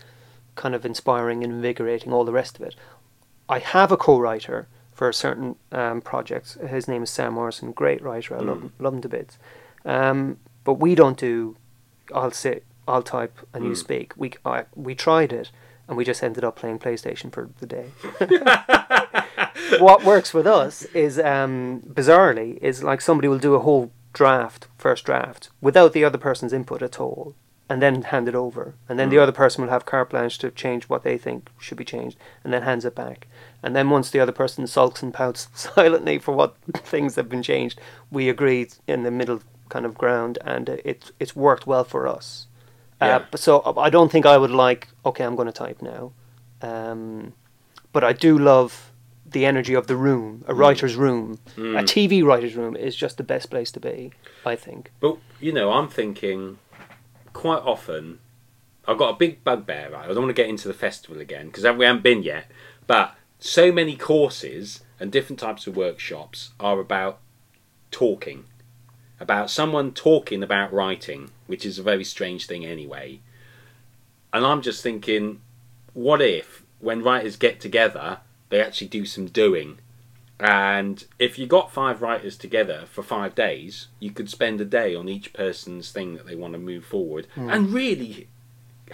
kind 0.55 0.75
of 0.75 0.85
inspiring 0.85 1.43
and 1.45 1.53
invigorating. 1.53 2.13
All 2.13 2.25
the 2.25 2.39
rest 2.43 2.57
of 2.59 2.63
it. 2.69 2.75
I 3.49 3.59
have 3.59 3.91
a 3.93 3.97
co-writer 3.97 4.67
for 4.93 5.13
certain 5.13 5.57
um, 5.73 6.01
projects. 6.01 6.51
His 6.77 6.87
name 6.89 7.03
is 7.03 7.11
Sam 7.11 7.33
Morrison, 7.35 7.73
great 7.73 8.01
writer. 8.03 8.37
I 8.37 8.41
love, 8.41 8.61
him, 8.63 8.73
love 8.79 8.95
him 8.95 9.03
to 9.03 9.09
bits. 9.09 9.39
Um, 9.85 10.39
but 10.65 10.75
we 10.75 10.95
don't 10.95 11.19
do. 11.19 11.57
I'll 12.15 12.31
sit, 12.31 12.65
I'll 12.87 13.03
type, 13.03 13.37
and 13.55 13.65
you 13.65 13.73
Mm. 13.73 13.77
speak. 13.87 14.13
We 14.17 14.29
I, 14.45 14.65
we 14.87 14.95
tried 14.95 15.33
it, 15.33 15.51
and 15.89 15.97
we 15.97 16.05
just 16.05 16.23
ended 16.23 16.45
up 16.45 16.55
playing 16.57 16.79
PlayStation 16.79 17.33
for 17.33 17.49
the 17.61 17.67
day. 17.67 17.87
what 19.87 20.05
works 20.05 20.33
with 20.35 20.47
us 20.47 20.85
is 21.07 21.19
um, 21.19 21.81
bizarrely 21.99 22.59
is 22.63 22.83
like 22.83 23.01
somebody 23.01 23.29
will 23.29 23.39
do 23.49 23.55
a 23.55 23.61
whole 23.61 23.91
draft, 24.13 24.69
first 24.79 25.05
draft, 25.05 25.51
without 25.61 25.93
the 25.93 26.05
other 26.05 26.19
person's 26.19 26.53
input 26.53 26.83
at 26.83 27.01
all, 27.01 27.35
and 27.69 27.81
then 27.81 28.03
hand 28.03 28.29
it 28.29 28.35
over, 28.35 28.75
and 28.89 28.99
then 28.99 29.09
the 29.09 29.17
Mm. 29.17 29.23
other 29.23 29.33
person 29.33 29.63
will 29.65 29.71
have 29.71 29.87
carte 29.87 30.11
blanche 30.11 30.39
to 30.39 30.51
change 30.51 30.85
what 30.85 31.03
they 31.03 31.17
think 31.17 31.49
should 31.59 31.79
be 31.79 31.85
changed, 31.85 32.19
and 32.43 32.53
then 32.53 32.63
hands 32.63 32.85
it 32.85 32.95
back. 32.95 33.27
And 33.63 33.75
then 33.75 33.89
once 33.91 34.11
the 34.11 34.21
other 34.21 34.33
person 34.33 34.67
sulks 34.67 35.03
and 35.03 35.15
pouts 35.15 35.49
silently 35.55 36.19
for 36.19 36.33
what 36.35 36.57
things 36.75 37.17
have 37.17 37.29
been 37.29 37.43
changed, 37.43 37.81
we 38.11 38.29
agree 38.29 38.69
in 38.87 39.03
the 39.03 39.11
middle 39.11 39.41
kind 39.71 39.87
of 39.87 39.97
ground, 39.97 40.39
and 40.45 40.69
it's 40.85 41.11
it's 41.19 41.35
worked 41.35 41.67
well 41.67 41.85
for 41.85 42.07
us. 42.07 42.47
Yeah. 43.01 43.17
Uh, 43.33 43.37
so 43.37 43.75
I 43.79 43.91
don't 43.91 44.11
think 44.13 44.27
I 44.27 44.37
would 44.39 44.51
like. 44.51 44.89
Okay, 45.05 45.25
I'm 45.25 45.35
going 45.37 45.47
to 45.47 45.53
type 45.53 45.81
now, 45.83 46.13
um, 46.63 47.33
but 47.93 48.05
I 48.05 48.13
do 48.13 48.39
love 48.39 48.91
the 49.27 49.47
energy 49.47 49.75
of 49.75 49.87
the 49.87 49.97
room, 49.97 50.45
a 50.47 50.55
writer's 50.55 50.97
room, 50.97 51.39
a 51.57 51.61
Mm. 51.61 51.87
TV 51.87 52.23
writer's 52.23 52.55
room 52.55 52.77
is 52.77 52.95
just 52.95 53.17
the 53.17 53.25
best 53.25 53.51
place 53.51 53.73
to 53.73 53.81
be. 53.81 54.13
I 54.47 54.55
think. 54.57 54.91
But 55.01 55.17
you 55.41 55.53
know, 55.53 55.73
I'm 55.73 55.89
thinking 55.89 56.59
quite 57.35 57.63
often. 57.63 58.21
I've 58.89 58.97
got 58.99 59.11
a 59.15 59.19
big 59.19 59.45
bugbear. 59.45 59.91
Right, 59.93 60.05
I 60.05 60.09
don't 60.09 60.23
want 60.23 60.29
to 60.29 60.43
get 60.43 60.49
into 60.49 60.69
the 60.69 60.75
festival 60.75 61.21
again 61.21 61.49
because 61.49 61.65
we 61.77 61.85
haven't 61.85 62.03
been 62.03 62.23
yet. 62.23 62.51
But 62.87 63.15
so 63.39 63.71
many 63.71 63.97
courses 63.97 64.81
and 64.99 65.13
different 65.13 65.39
types 65.39 65.67
of 65.67 65.77
workshops 65.77 66.53
are 66.59 66.81
about 66.81 67.19
talking, 67.91 68.45
about 69.21 69.51
someone 69.51 69.93
talking 69.93 70.43
about 70.43 70.73
writing, 70.73 71.31
which 71.47 71.67
is 71.67 71.79
a 71.79 71.83
very 71.83 72.05
strange 72.05 72.47
thing 72.47 72.65
anyway. 72.65 73.21
And 74.33 74.45
I'm 74.47 74.63
just 74.63 74.83
thinking, 74.83 75.41
what 75.93 76.23
if 76.23 76.65
when 76.81 77.03
writers 77.03 77.37
get 77.37 77.61
together, 77.61 78.19
they 78.49 78.61
actually 78.61 78.89
do 78.89 79.05
some 79.05 79.27
doing? 79.27 79.79
And 80.41 81.05
if 81.19 81.39
you 81.39 81.47
got 81.47 81.73
five 81.73 82.03
writers 82.03 82.37
together 82.37 82.85
for 82.91 83.03
five 83.03 83.35
days, 83.35 83.87
you 84.01 84.11
could 84.11 84.29
spend 84.29 84.61
a 84.61 84.65
day 84.65 84.95
on 84.95 85.09
each 85.09 85.33
person's 85.33 85.91
thing 85.93 86.15
that 86.15 86.27
they 86.27 86.35
want 86.35 86.55
to 86.55 86.59
move 86.59 86.85
forward 86.85 87.27
and 87.37 87.73
really 87.73 88.29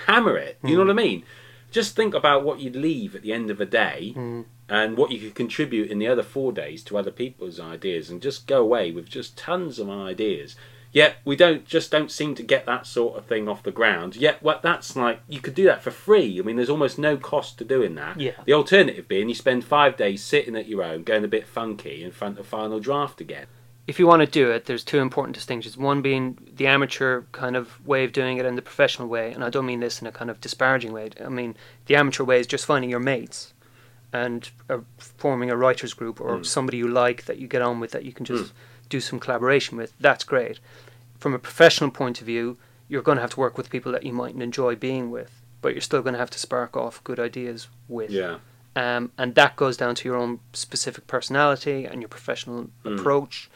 hammer 0.06 0.36
it. 0.36 0.58
You 0.62 0.74
know 0.76 0.84
what 0.84 0.90
I 0.90 0.94
mean? 1.02 1.24
Just 1.70 1.96
think 1.96 2.14
about 2.14 2.44
what 2.44 2.60
you'd 2.60 2.76
leave 2.76 3.14
at 3.14 3.22
the 3.22 3.32
end 3.32 3.50
of 3.50 3.60
a 3.60 3.66
day 3.66 4.12
Mm. 4.16 4.44
and 4.68 4.96
what 4.96 5.12
you 5.12 5.18
could 5.20 5.34
contribute 5.34 5.90
in 5.90 5.98
the 5.98 6.08
other 6.08 6.22
four 6.22 6.52
days 6.52 6.82
to 6.84 6.98
other 6.98 7.10
people's 7.10 7.58
ideas 7.58 8.10
and 8.10 8.20
just 8.20 8.46
go 8.46 8.60
away 8.60 8.90
with 8.92 9.08
just 9.08 9.36
tons 9.38 9.78
of 9.78 9.88
ideas. 9.88 10.56
Yet 10.92 11.16
we 11.24 11.36
don't 11.36 11.64
just 11.64 11.90
don't 11.92 12.10
seem 12.10 12.34
to 12.34 12.42
get 12.42 12.66
that 12.66 12.84
sort 12.86 13.16
of 13.16 13.26
thing 13.26 13.48
off 13.48 13.62
the 13.62 13.70
ground. 13.70 14.16
Yet 14.16 14.42
what 14.42 14.60
that's 14.62 14.96
like 14.96 15.20
you 15.28 15.40
could 15.40 15.54
do 15.54 15.64
that 15.64 15.82
for 15.82 15.90
free. 15.92 16.38
I 16.38 16.42
mean 16.42 16.56
there's 16.56 16.70
almost 16.70 16.98
no 16.98 17.16
cost 17.16 17.58
to 17.58 17.64
doing 17.64 17.94
that. 17.94 18.20
Yeah. 18.20 18.32
The 18.44 18.54
alternative 18.54 19.06
being 19.06 19.28
you 19.28 19.34
spend 19.34 19.64
five 19.64 19.96
days 19.96 20.22
sitting 20.22 20.56
at 20.56 20.66
your 20.68 20.82
own, 20.82 21.04
going 21.04 21.24
a 21.24 21.28
bit 21.28 21.46
funky 21.46 22.02
in 22.02 22.10
front 22.10 22.38
of 22.38 22.46
final 22.46 22.80
draft 22.80 23.20
again. 23.20 23.46
if 23.86 23.98
you 23.98 24.06
want 24.06 24.20
to 24.20 24.26
do 24.26 24.50
it, 24.50 24.66
there's 24.66 24.84
two 24.84 24.98
important 24.98 25.34
distinctions. 25.34 25.76
One 25.76 26.00
being 26.02 26.38
the 26.56 26.66
amateur 26.66 27.22
kind 27.32 27.56
of 27.56 27.84
way 27.86 28.04
of 28.04 28.12
doing 28.12 28.38
it 28.38 28.44
and 28.46 28.56
the 28.58 28.62
professional 28.62 29.08
way. 29.08 29.32
And 29.32 29.42
I 29.44 29.48
don't 29.50 29.66
mean 29.66 29.80
this 29.80 30.00
in 30.00 30.06
a 30.06 30.12
kind 30.12 30.30
of 30.30 30.40
disparaging 30.40 30.92
way. 30.92 31.10
I 31.24 31.28
mean, 31.28 31.56
the 31.86 31.96
amateur 31.96 32.22
way 32.24 32.38
is 32.40 32.46
just 32.46 32.66
finding 32.66 32.90
your 32.90 33.00
mates 33.00 33.52
and 34.12 34.48
uh, 34.68 34.78
forming 34.98 35.50
a 35.50 35.56
writers 35.56 35.94
group 35.94 36.20
or 36.20 36.38
Mm. 36.38 36.46
somebody 36.46 36.78
you 36.78 36.88
like 36.88 37.24
that 37.26 37.38
you 37.38 37.46
get 37.48 37.62
on 37.62 37.78
with 37.80 37.92
that 37.92 38.04
you 38.04 38.12
can 38.12 38.24
just 38.24 38.52
do 38.90 39.00
some 39.00 39.18
collaboration 39.18 39.78
with. 39.78 39.94
That's 39.98 40.24
great. 40.24 40.58
From 41.18 41.32
a 41.32 41.38
professional 41.38 41.90
point 41.90 42.20
of 42.20 42.26
view, 42.26 42.58
you're 42.88 43.02
going 43.02 43.16
to 43.16 43.22
have 43.22 43.30
to 43.30 43.40
work 43.40 43.56
with 43.56 43.70
people 43.70 43.92
that 43.92 44.02
you 44.02 44.12
mightn't 44.12 44.42
enjoy 44.42 44.74
being 44.76 45.10
with, 45.10 45.40
but 45.62 45.72
you're 45.72 45.80
still 45.80 46.02
going 46.02 46.12
to 46.14 46.18
have 46.18 46.30
to 46.30 46.38
spark 46.38 46.76
off 46.76 47.02
good 47.04 47.18
ideas 47.20 47.68
with 47.88 48.10
Yeah. 48.10 48.38
um, 48.76 49.12
and 49.16 49.34
that 49.36 49.56
goes 49.56 49.76
down 49.76 49.94
to 49.96 50.08
your 50.08 50.16
own 50.16 50.40
specific 50.52 51.06
personality 51.06 51.84
and 51.86 52.02
your 52.02 52.08
professional 52.08 52.68
Mm. 52.84 52.98
approach. 52.98 53.48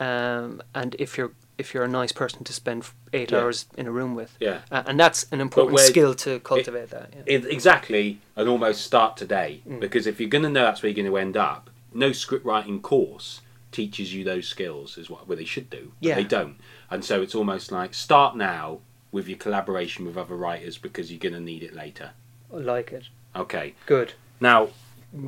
Um, 0.00 0.62
and 0.74 0.96
if 0.98 1.16
you're 1.16 1.32
if 1.58 1.74
you're 1.74 1.82
a 1.82 1.88
nice 1.88 2.12
person 2.12 2.44
to 2.44 2.52
spend 2.52 2.84
eight 3.12 3.32
Yeah. 3.32 3.38
hours 3.40 3.66
in 3.76 3.88
a 3.88 3.90
room 3.90 4.14
with, 4.14 4.36
Yeah. 4.38 4.60
uh, 4.70 4.84
and 4.86 4.98
that's 5.00 5.26
an 5.32 5.40
important 5.40 5.80
skill 5.80 6.14
to 6.14 6.38
cultivate. 6.38 6.90
that 6.90 7.10
yeah. 7.16 7.22
It, 7.26 7.46
exactly, 7.46 8.20
and 8.36 8.48
almost 8.48 8.82
start 8.82 9.16
today. 9.16 9.60
Mm. 9.68 9.80
Because 9.80 10.06
if 10.06 10.20
you're 10.20 10.28
going 10.28 10.44
to 10.44 10.50
know 10.50 10.62
that's 10.62 10.82
where 10.84 10.88
you're 10.90 10.94
going 11.02 11.12
to 11.12 11.18
end 11.18 11.36
up, 11.36 11.68
no 11.92 12.12
script 12.12 12.44
writing 12.46 12.80
course 12.80 13.40
teaches 13.72 14.14
you 14.14 14.24
those 14.24 14.48
skills, 14.48 14.98
is 14.98 15.10
what 15.10 15.28
well, 15.28 15.36
they 15.38 15.44
should 15.44 15.70
do. 15.70 15.92
Yeah. 16.00 16.14
They 16.14 16.24
don't. 16.24 16.56
And 16.90 17.04
so 17.04 17.22
it's 17.22 17.34
almost 17.34 17.70
like 17.72 17.94
start 17.94 18.36
now 18.36 18.80
with 19.12 19.28
your 19.28 19.38
collaboration 19.38 20.04
with 20.04 20.16
other 20.16 20.34
writers 20.36 20.78
because 20.78 21.10
you're 21.10 21.18
going 21.18 21.34
to 21.34 21.40
need 21.40 21.62
it 21.62 21.74
later. 21.74 22.10
I 22.52 22.56
like 22.56 22.92
it. 22.92 23.04
Okay. 23.34 23.74
Good. 23.86 24.14
Now, 24.40 24.68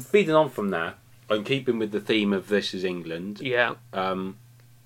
feeding 0.01 0.35
on 0.35 0.51
from 0.51 0.69
that, 0.71 0.99
and 1.29 1.47
keeping 1.47 1.79
with 1.79 1.93
the 1.93 2.01
theme 2.01 2.33
of 2.33 2.49
This 2.49 2.75
is 2.75 2.85
England, 2.85 3.41
Yeah. 3.41 3.75
um, 3.93 4.37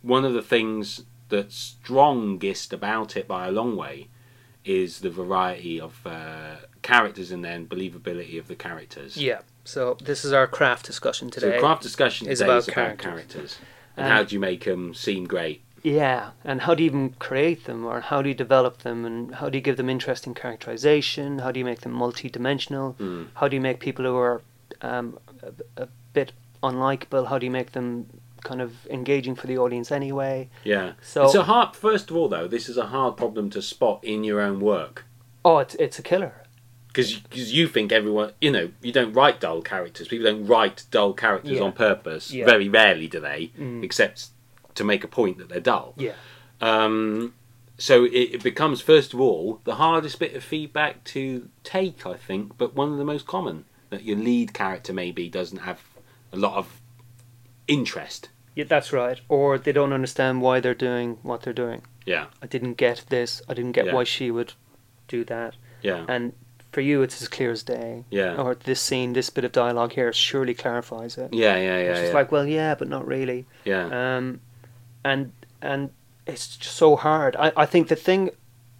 one 0.02 0.25
of 0.25 0.34
the 0.34 0.42
things 0.42 1.04
that's 1.30 1.56
strongest 1.56 2.73
about 2.73 3.16
it 3.16 3.26
by 3.26 3.46
a 3.46 3.50
long 3.50 3.76
way 3.76 4.08
is 4.64 5.00
the 5.00 5.11
variety 5.11 5.80
of 5.80 6.00
uh, 6.06 6.56
characters 6.82 7.30
and 7.30 7.44
then 7.44 7.66
believability 7.66 8.38
of 8.38 8.46
the 8.49 8.54
characters. 8.54 9.16
Yeah. 9.16 9.40
So 9.64 9.97
this 10.02 10.25
is 10.25 10.33
our 10.33 10.47
craft 10.47 10.87
discussion 10.87 11.30
today. 11.30 11.56
So 11.56 11.61
craft 11.61 11.83
discussion 11.83 12.28
is 12.28 12.40
about 12.40 12.59
is 12.59 12.68
about 12.68 12.75
characters. 12.75 13.04
characters, 13.04 13.59
and 13.97 14.06
Um, 14.06 14.12
how 14.12 14.23
do 14.25 14.35
you 14.35 14.40
make 14.40 14.64
them 14.64 14.94
seem 14.94 15.26
great? 15.26 15.62
Yeah, 15.83 16.30
and 16.44 16.62
how 16.62 16.75
do 16.75 16.83
you 16.83 16.88
even 16.88 17.11
create 17.18 17.64
them, 17.64 17.85
or 17.85 18.00
how 18.00 18.23
do 18.23 18.28
you 18.28 18.35
develop 18.35 18.78
them, 18.78 19.04
and 19.04 19.35
how 19.35 19.49
do 19.50 19.59
you 19.59 19.62
give 19.62 19.76
them 19.76 19.90
interesting 19.90 20.33
characterization? 20.35 21.40
How 21.40 21.50
do 21.52 21.59
you 21.61 21.64
make 21.64 21.80
them 21.83 21.92
multi-dimensional? 21.92 22.97
Mm. 22.99 23.26
How 23.35 23.49
do 23.49 23.56
you 23.56 23.61
make 23.61 23.80
people 23.80 24.04
who 24.06 24.16
are 24.16 24.40
um, 24.80 25.18
a, 25.42 25.83
a 25.83 25.88
bit 26.14 26.33
unlikable? 26.62 27.28
How 27.28 27.38
do 27.38 27.44
you 27.44 27.50
make 27.52 27.73
them 27.73 28.06
kind 28.42 28.61
of 28.62 28.87
engaging 28.88 29.35
for 29.35 29.47
the 29.47 29.59
audience 29.59 29.92
anyway? 29.92 30.49
Yeah. 30.64 30.92
So- 31.02 31.25
it's 31.26 31.35
a 31.35 31.44
hard. 31.44 31.76
First 31.76 32.11
of 32.11 32.16
all, 32.16 32.28
though, 32.28 32.49
this 32.49 32.68
is 32.68 32.76
a 32.78 32.87
hard 32.87 33.16
problem 33.18 33.50
to 33.50 33.61
spot 33.62 34.00
in 34.02 34.25
your 34.25 34.40
own 34.40 34.61
work 34.61 35.04
Oh, 35.44 35.59
it's 35.59 35.75
it's 35.75 35.99
a 35.99 36.02
killer. 36.02 36.43
Because 36.94 37.52
you 37.52 37.66
think 37.68 37.90
everyone, 37.90 38.32
you 38.40 38.50
know, 38.52 38.70
you 38.80 38.92
don't 38.92 39.12
write 39.12 39.40
dull 39.40 39.60
characters. 39.62 40.06
People 40.08 40.26
don't 40.26 40.46
write 40.46 40.84
dull 40.92 41.12
characters 41.12 41.58
Yeah. 41.58 41.62
on 41.64 41.72
purpose. 41.72 42.32
Yeah. 42.32 42.44
Very 42.46 42.68
rarely 42.68 43.08
do 43.08 43.18
they, 43.20 43.50
Mm. 43.58 43.82
except 43.82 44.28
to 44.76 44.84
make 44.84 45.02
a 45.04 45.08
point 45.08 45.38
that 45.38 45.48
they're 45.48 45.60
dull. 45.60 45.94
Yeah. 45.96 46.12
Um, 46.60 47.34
so 47.78 48.04
it, 48.04 48.10
it 48.36 48.42
becomes, 48.44 48.80
first 48.80 49.12
of 49.12 49.20
all, 49.20 49.60
the 49.64 49.74
hardest 49.74 50.18
bit 50.20 50.34
of 50.34 50.44
feedback 50.44 51.02
to 51.04 51.48
take, 51.64 52.06
I 52.06 52.14
think, 52.14 52.56
but 52.56 52.74
one 52.76 52.92
of 52.92 52.98
the 52.98 53.04
most 53.04 53.26
common. 53.26 53.64
That 53.90 54.02
your 54.04 54.16
lead 54.16 54.54
character 54.54 54.92
maybe 54.92 55.28
doesn't 55.28 55.58
have 55.58 55.80
a 56.32 56.36
lot 56.36 56.54
of 56.54 56.80
interest. 57.68 58.28
Yeah, 58.54 58.64
that's 58.64 58.92
right. 58.92 59.20
Or 59.28 59.58
they 59.58 59.72
don't 59.72 59.92
understand 59.92 60.40
why 60.42 60.60
they're 60.60 60.74
doing 60.74 61.18
what 61.22 61.42
they're 61.42 61.52
doing. 61.52 61.82
Yeah, 62.06 62.26
I 62.42 62.46
didn't 62.46 62.74
get 62.74 63.04
this. 63.08 63.42
I 63.48 63.54
didn't 63.54 63.72
get 63.72 63.86
Yeah. 63.86 63.94
why 63.94 64.04
she 64.04 64.30
would 64.30 64.54
do 65.08 65.24
that. 65.24 65.54
yeah, 65.82 66.04
And 66.08 66.32
for 66.74 66.80
you, 66.82 67.02
it's 67.02 67.22
as 67.22 67.28
clear 67.28 67.50
as 67.52 67.62
day. 67.62 68.04
yeah. 68.10 68.34
Or 68.36 68.54
this 68.54 68.80
scene, 68.80 69.12
this 69.14 69.30
bit 69.30 69.44
of 69.44 69.52
dialogue 69.52 69.92
here 69.92 70.12
surely 70.12 70.54
clarifies 70.54 71.16
it. 71.16 71.32
Yeah, 71.32 71.56
yeah, 71.56 71.62
yeah, 71.62 71.90
it's 71.90 72.00
just 72.00 72.12
yeah. 72.12 72.18
like, 72.18 72.32
well, 72.32 72.46
yeah, 72.46 72.74
but 72.74 72.88
not 72.88 73.06
really. 73.06 73.46
yeah. 73.64 73.86
Um, 74.16 74.40
and 75.04 75.32
and 75.62 75.90
it's 76.26 76.56
just 76.56 76.76
so 76.76 76.96
hard. 76.96 77.36
I, 77.36 77.52
I 77.56 77.66
think 77.66 77.88
the 77.88 77.96
thing 77.96 78.30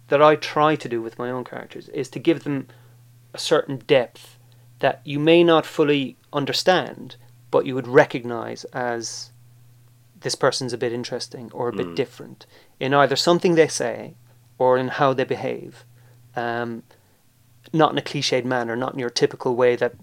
that 0.09 0.21
I 0.21 0.35
try 0.35 0.75
to 0.75 0.89
do 0.89 1.01
with 1.01 1.17
my 1.17 1.29
own 1.31 1.43
characters 1.43 1.89
is 1.89 2.09
to 2.09 2.19
give 2.19 2.43
them 2.43 2.67
a 3.33 3.37
certain 3.39 3.77
depth 3.87 4.37
that 4.79 5.01
you 5.05 5.19
may 5.19 5.43
not 5.43 5.65
fully 5.65 6.15
understand, 6.33 7.15
but 7.49 7.65
you 7.65 7.73
would 7.75 7.87
recognize 7.87 8.65
as 8.65 9.31
this 10.19 10.35
person's 10.35 10.73
a 10.73 10.77
bit 10.77 10.91
interesting 10.93 11.49
or 11.53 11.69
a 11.69 11.73
bit 11.73 11.87
Mm. 11.87 11.95
different 11.95 12.45
in 12.79 12.93
either 12.93 13.15
something 13.15 13.55
they 13.55 13.67
say 13.67 14.15
or 14.57 14.77
in 14.77 14.87
how 14.89 15.13
they 15.13 15.23
behave. 15.23 15.85
Um, 16.35 16.83
not 17.75 17.91
in 17.91 17.97
a 17.97 18.01
cliched 18.01 18.45
manner, 18.45 18.75
not 18.75 18.93
in 18.93 18.99
your 18.99 19.09
typical 19.09 19.55
way 19.55 19.75
that 19.75 19.93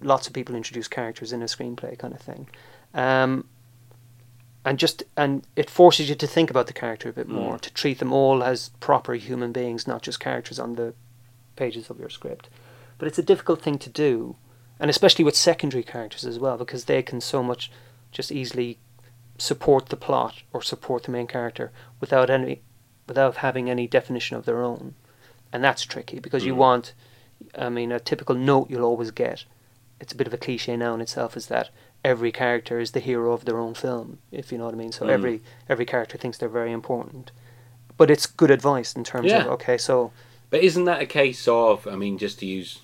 lots 0.00 0.26
of 0.26 0.32
people 0.32 0.54
introduce 0.54 0.88
characters 0.88 1.32
in 1.32 1.42
a 1.42 1.46
screenplay 1.46 1.98
kind 1.98 2.14
of 2.14 2.20
thing. 2.20 2.48
Um, 2.94 3.46
and 4.64 4.78
just 4.78 5.02
and 5.16 5.44
it 5.56 5.68
forces 5.68 6.08
you 6.08 6.14
to 6.14 6.26
think 6.26 6.48
about 6.50 6.66
the 6.68 6.72
character 6.72 7.08
a 7.08 7.12
bit 7.12 7.28
Mm. 7.28 7.32
more, 7.32 7.58
to 7.58 7.72
treat 7.72 7.98
them 7.98 8.12
all 8.12 8.42
as 8.44 8.70
proper 8.80 9.14
human 9.14 9.50
beings, 9.52 9.86
not 9.86 10.02
just 10.02 10.20
characters 10.20 10.58
on 10.58 10.76
the 10.76 10.94
pages 11.56 11.90
of 11.90 11.98
your 11.98 12.10
script. 12.10 12.48
But 12.98 13.08
it's 13.08 13.18
a 13.18 13.22
difficult 13.22 13.60
thing 13.60 13.78
to 13.78 13.90
do, 13.90 14.36
and 14.78 14.88
especially 14.88 15.24
with 15.24 15.36
secondary 15.36 15.82
characters 15.82 16.24
as 16.24 16.38
well, 16.38 16.56
because 16.56 16.84
they 16.84 17.02
can 17.02 17.20
so 17.20 17.42
much 17.42 17.70
just 18.12 18.30
easily 18.30 18.78
support 19.38 19.88
the 19.88 19.96
plot 19.96 20.42
or 20.52 20.62
support 20.62 21.02
the 21.02 21.10
main 21.10 21.26
character 21.26 21.72
without 22.00 22.30
any 22.30 22.62
without 23.08 23.38
having 23.38 23.68
any 23.68 23.88
definition 23.88 24.36
of 24.36 24.44
their 24.44 24.62
own. 24.62 24.94
And 25.52 25.62
that's 25.62 25.82
tricky 25.84 26.18
because 26.18 26.44
you 26.46 26.54
Mm. 26.54 26.58
want 26.58 26.94
I 27.56 27.68
mean 27.68 27.90
a 27.92 27.98
typical 28.00 28.34
note 28.36 28.70
you'll 28.70 28.84
always 28.84 29.10
get 29.10 29.44
it's 30.00 30.12
a 30.12 30.16
bit 30.16 30.26
of 30.26 30.34
a 30.34 30.38
cliche 30.38 30.76
now 30.76 30.94
in 30.94 31.00
itself 31.00 31.36
is 31.36 31.46
that 31.46 31.70
every 32.04 32.32
character 32.32 32.80
is 32.80 32.90
the 32.92 33.00
hero 33.00 33.32
of 33.32 33.44
their 33.44 33.58
own 33.58 33.74
film, 33.74 34.18
if 34.32 34.50
you 34.50 34.58
know 34.58 34.64
what 34.64 34.74
I 34.74 34.76
mean. 34.78 34.92
So 34.92 35.06
Mm. 35.06 35.10
every 35.10 35.42
every 35.68 35.84
character 35.84 36.18
thinks 36.18 36.38
they're 36.38 36.48
very 36.48 36.72
important. 36.72 37.30
But 37.96 38.10
it's 38.10 38.26
good 38.26 38.50
advice 38.50 38.94
in 38.96 39.04
terms 39.04 39.30
Yeah. 39.30 39.44
of 39.44 39.52
okay, 39.52 39.78
so 39.78 40.12
But 40.50 40.60
isn't 40.62 40.84
that 40.84 41.00
a 41.02 41.06
case 41.06 41.46
of? 41.48 41.86
I 41.86 41.96
mean, 41.96 42.18
just 42.18 42.38
to 42.40 42.46
use, 42.46 42.80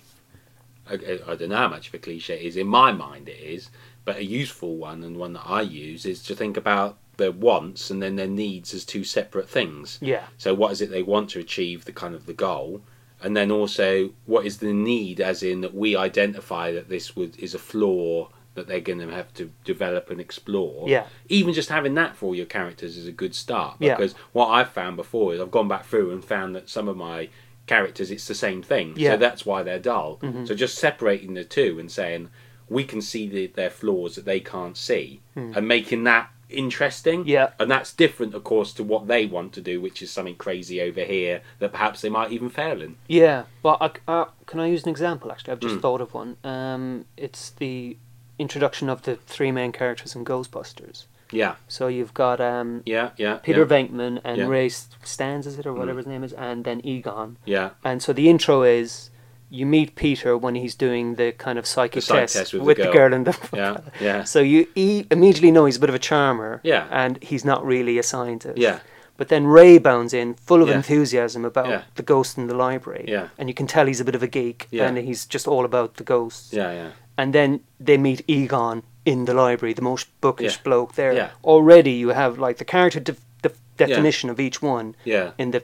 I, 0.89 0.95
I 0.95 1.35
don't 1.35 1.49
know 1.51 1.57
how 1.57 1.69
much 1.69 1.89
of 1.89 1.95
a 1.95 1.99
cliche 1.99 2.35
it 2.37 2.43
is. 2.47 2.57
In 2.57 2.67
my 2.67 2.93
mind, 2.93 3.29
it 3.29 3.41
is, 3.41 3.69
but 4.05 4.17
a 4.17 4.25
useful 4.25 4.77
one 4.77 5.03
and 5.03 5.17
one 5.17 5.33
that 5.35 5.45
I 5.47 5.63
use 5.63 6.07
is 6.07 6.23
to 6.25 6.35
think 6.35 6.57
about 6.57 6.97
their 7.19 7.31
wants 7.33 7.91
and 7.91 8.03
then 8.03 8.17
their 8.17 8.27
needs 8.27 8.73
as 8.73 8.85
two 8.85 9.05
separate 9.05 9.49
things. 9.49 9.99
yeah, 10.01 10.25
So, 10.39 10.55
what 10.55 10.73
is 10.73 10.81
it 10.81 10.91
they 10.91 11.03
want 11.03 11.29
to 11.31 11.39
achieve? 11.39 11.85
The 11.85 11.93
kind 11.93 12.15
of 12.15 12.27
the 12.27 12.33
goal, 12.33 12.81
and 13.23 13.37
then 13.37 13.51
also 13.51 14.11
what 14.25 14.47
is 14.47 14.59
the 14.59 14.73
need, 14.73 15.21
as 15.21 15.43
in 15.43 15.61
that 15.61 15.75
we 15.75 15.95
identify 15.97 16.73
that 16.73 16.89
this 16.89 17.15
would 17.17 17.37
is 17.39 17.55
a 17.55 17.59
flaw 17.59 18.31
that 18.55 18.67
they're 18.67 18.81
going 18.81 18.99
to 19.01 19.11
have 19.13 19.33
to 19.35 19.53
develop 19.65 20.11
and 20.11 20.21
explore. 20.21 20.89
yeah, 20.89 21.05
Even 21.29 21.53
just 21.55 21.69
having 21.69 21.95
that 21.95 22.17
for 22.17 22.27
all 22.27 22.35
your 22.35 22.47
characters 22.47 22.97
is 22.97 23.07
a 23.07 23.13
good 23.13 23.35
start. 23.35 23.77
Yeah. 23.79 23.95
Because 23.97 24.15
what 24.33 24.49
I've 24.49 24.71
found 24.71 24.97
before 24.97 25.33
is 25.35 25.41
I've 25.41 25.51
gone 25.53 25.69
back 25.69 25.85
through 25.85 26.11
and 26.11 26.25
found 26.25 26.57
that 26.57 26.69
some 26.69 26.89
of 26.89 26.97
my 26.97 27.29
characters 27.69 28.11
it's 28.11 28.27
the 28.27 28.35
same 28.35 28.63
thing. 28.63 28.95
Yeah. 28.97 29.13
So 29.13 29.17
that's 29.19 29.45
why 29.47 29.63
they're 29.63 29.79
dull. 29.79 30.19
Mhm. 30.23 30.49
So 30.49 30.55
just 30.55 30.77
separating 30.79 31.35
the 31.35 31.45
two 31.45 31.79
and 31.79 31.89
saying 31.91 32.31
we 32.69 32.83
can 32.85 33.01
see 33.01 33.29
the, 33.29 33.47
their 33.49 33.71
flaws 33.71 34.15
that 34.17 34.25
they 34.25 34.41
can't 34.41 34.77
see 34.77 35.21
Hmm. 35.35 35.53
and 35.55 35.67
making 35.69 36.05
that 36.05 36.31
interesting. 36.50 37.26
yeah, 37.26 37.50
And 37.59 37.71
that's 37.71 37.93
different, 37.93 38.35
of 38.35 38.45
course, 38.45 38.73
to 38.75 38.85
what 38.85 39.07
they 39.07 39.26
want 39.26 39.52
to 39.55 39.61
do, 39.61 39.81
which 39.81 40.02
is 40.02 40.11
something 40.11 40.37
crazy 40.37 40.81
over 40.81 41.02
here 41.05 41.43
that 41.59 41.73
perhaps 41.73 42.00
they 42.00 42.09
might 42.09 42.33
even 42.33 42.50
fail 42.50 42.83
in. 42.83 42.97
yeah. 43.07 43.45
Well, 43.62 43.76
I, 43.81 43.90
uh, 44.07 44.25
can 44.47 44.61
I 44.61 44.67
use 44.67 44.83
an 44.85 44.88
example? 44.90 45.31
Actually, 45.33 45.52
I've 45.52 45.61
just 45.61 45.76
Mm. 45.76 45.81
thought 45.83 46.00
of 46.00 46.14
one. 46.14 46.37
Um, 46.45 47.05
it's 47.17 47.50
the 47.50 47.97
introduction 48.38 48.88
of 48.88 49.02
the 49.02 49.17
three 49.17 49.50
main 49.52 49.73
characters 49.73 50.14
in 50.14 50.25
Ghostbusters. 50.25 51.05
Yeah, 51.31 51.57
So 51.67 51.88
you've 51.88 52.14
got 52.14 52.40
um, 52.40 52.83
yeah, 52.87 53.11
yeah. 53.19 53.37
Peter 53.43 53.61
yeah, 53.61 53.67
Venkman 53.67 54.21
and 54.25 54.38
Yeah. 54.38 54.47
Ray 54.47 54.69
Stantz, 54.71 55.45
is 55.47 55.59
it 55.59 55.67
or 55.67 55.75
whatever 55.75 55.97
Mm. 56.00 56.05
his 56.05 56.07
name 56.07 56.25
is, 56.25 56.33
and 56.33 56.64
then 56.64 56.81
Egon. 56.85 57.37
Yeah, 57.45 57.71
And 57.85 58.02
so 58.02 58.14
the 58.14 58.31
intro 58.31 58.62
is 58.62 59.11
you 59.50 59.64
meet 59.67 59.95
Peter 59.95 60.37
when 60.37 60.55
he's 60.55 60.75
doing 60.75 61.14
the 61.17 61.33
kind 61.33 61.59
of 61.59 61.67
psychic 61.67 61.95
The 61.95 62.00
psych 62.02 62.21
test, 62.21 62.35
test 62.37 62.52
with 62.52 62.61
the 62.61 62.67
with 62.67 62.76
the 62.76 62.83
girl. 62.85 62.93
girl 62.93 63.14
and 63.14 63.26
the 63.26 63.37
yeah, 63.57 63.76
yeah, 64.00 64.25
So 64.25 64.40
you 64.40 64.67
e- 64.75 65.05
immediately 65.11 65.50
know 65.50 65.64
he's 65.67 65.76
a 65.76 65.81
bit 65.81 65.88
of 65.88 65.95
a 65.95 65.99
charmer, 66.11 66.61
Yeah. 66.62 66.87
and 66.90 67.18
he's 67.23 67.44
not 67.44 67.64
really 67.64 67.99
a 67.99 68.03
scientist. 68.03 68.59
yeah, 68.59 68.79
But 69.16 69.29
then 69.29 69.46
Ray 69.46 69.79
bounds 69.79 70.12
in, 70.12 70.35
full 70.35 70.62
of 70.62 70.68
Yeah. 70.68 70.77
enthusiasm 70.77 71.44
about 71.44 71.68
Yeah. 71.68 71.83
the 71.94 72.03
ghost 72.05 72.38
in 72.38 72.46
the 72.46 72.55
library, 72.55 73.05
Yeah. 73.09 73.29
and 73.38 73.49
you 73.49 73.55
can 73.55 73.66
tell 73.66 73.87
he's 73.87 74.01
a 74.01 74.05
bit 74.05 74.14
of 74.14 74.23
a 74.23 74.29
geek, 74.29 74.66
Yeah. 74.70 74.87
and 74.88 74.99
he's 74.99 75.27
just 75.27 75.49
all 75.49 75.64
about 75.64 75.94
the 75.96 76.05
ghosts. 76.05 76.53
yeah, 76.53 76.73
yeah. 76.73 76.90
And 77.16 77.33
then 77.33 77.61
they 77.81 77.96
meet 77.99 78.23
Egon 78.29 78.83
in 79.05 79.25
the 79.25 79.35
library, 79.35 79.73
the 79.75 79.83
most 79.83 80.07
bookish 80.20 80.57
Yeah. 80.57 80.62
bloke 80.64 80.92
there. 80.94 81.12
Yeah. 81.14 81.31
Already 81.42 81.90
you 81.92 82.11
have 82.11 82.38
like 82.38 82.59
the 82.59 82.64
character 82.64 83.01
def- 83.01 83.25
def- 83.42 83.59
definition 83.77 84.31
of 84.31 84.38
each 84.38 84.62
one 84.62 84.94
Yeah, 85.05 85.31
in 85.38 85.51
the 85.51 85.62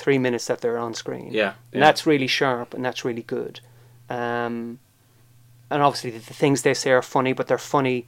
three 0.00 0.18
minutes 0.18 0.46
that 0.46 0.60
they're 0.62 0.78
on 0.78 0.94
screen. 0.94 1.30
yeah, 1.32 1.52
And 1.72 1.80
yeah. 1.80 1.86
that's 1.86 2.06
really 2.06 2.26
sharp 2.26 2.74
and 2.74 2.84
that's 2.84 3.04
really 3.04 3.22
good. 3.22 3.60
Um, 4.08 4.78
and 5.70 5.82
obviously, 5.82 6.10
the, 6.10 6.18
the 6.18 6.34
things 6.34 6.62
they 6.62 6.74
say 6.74 6.90
are 6.90 7.02
funny, 7.02 7.32
but 7.32 7.46
they're 7.46 7.58
funny 7.58 8.06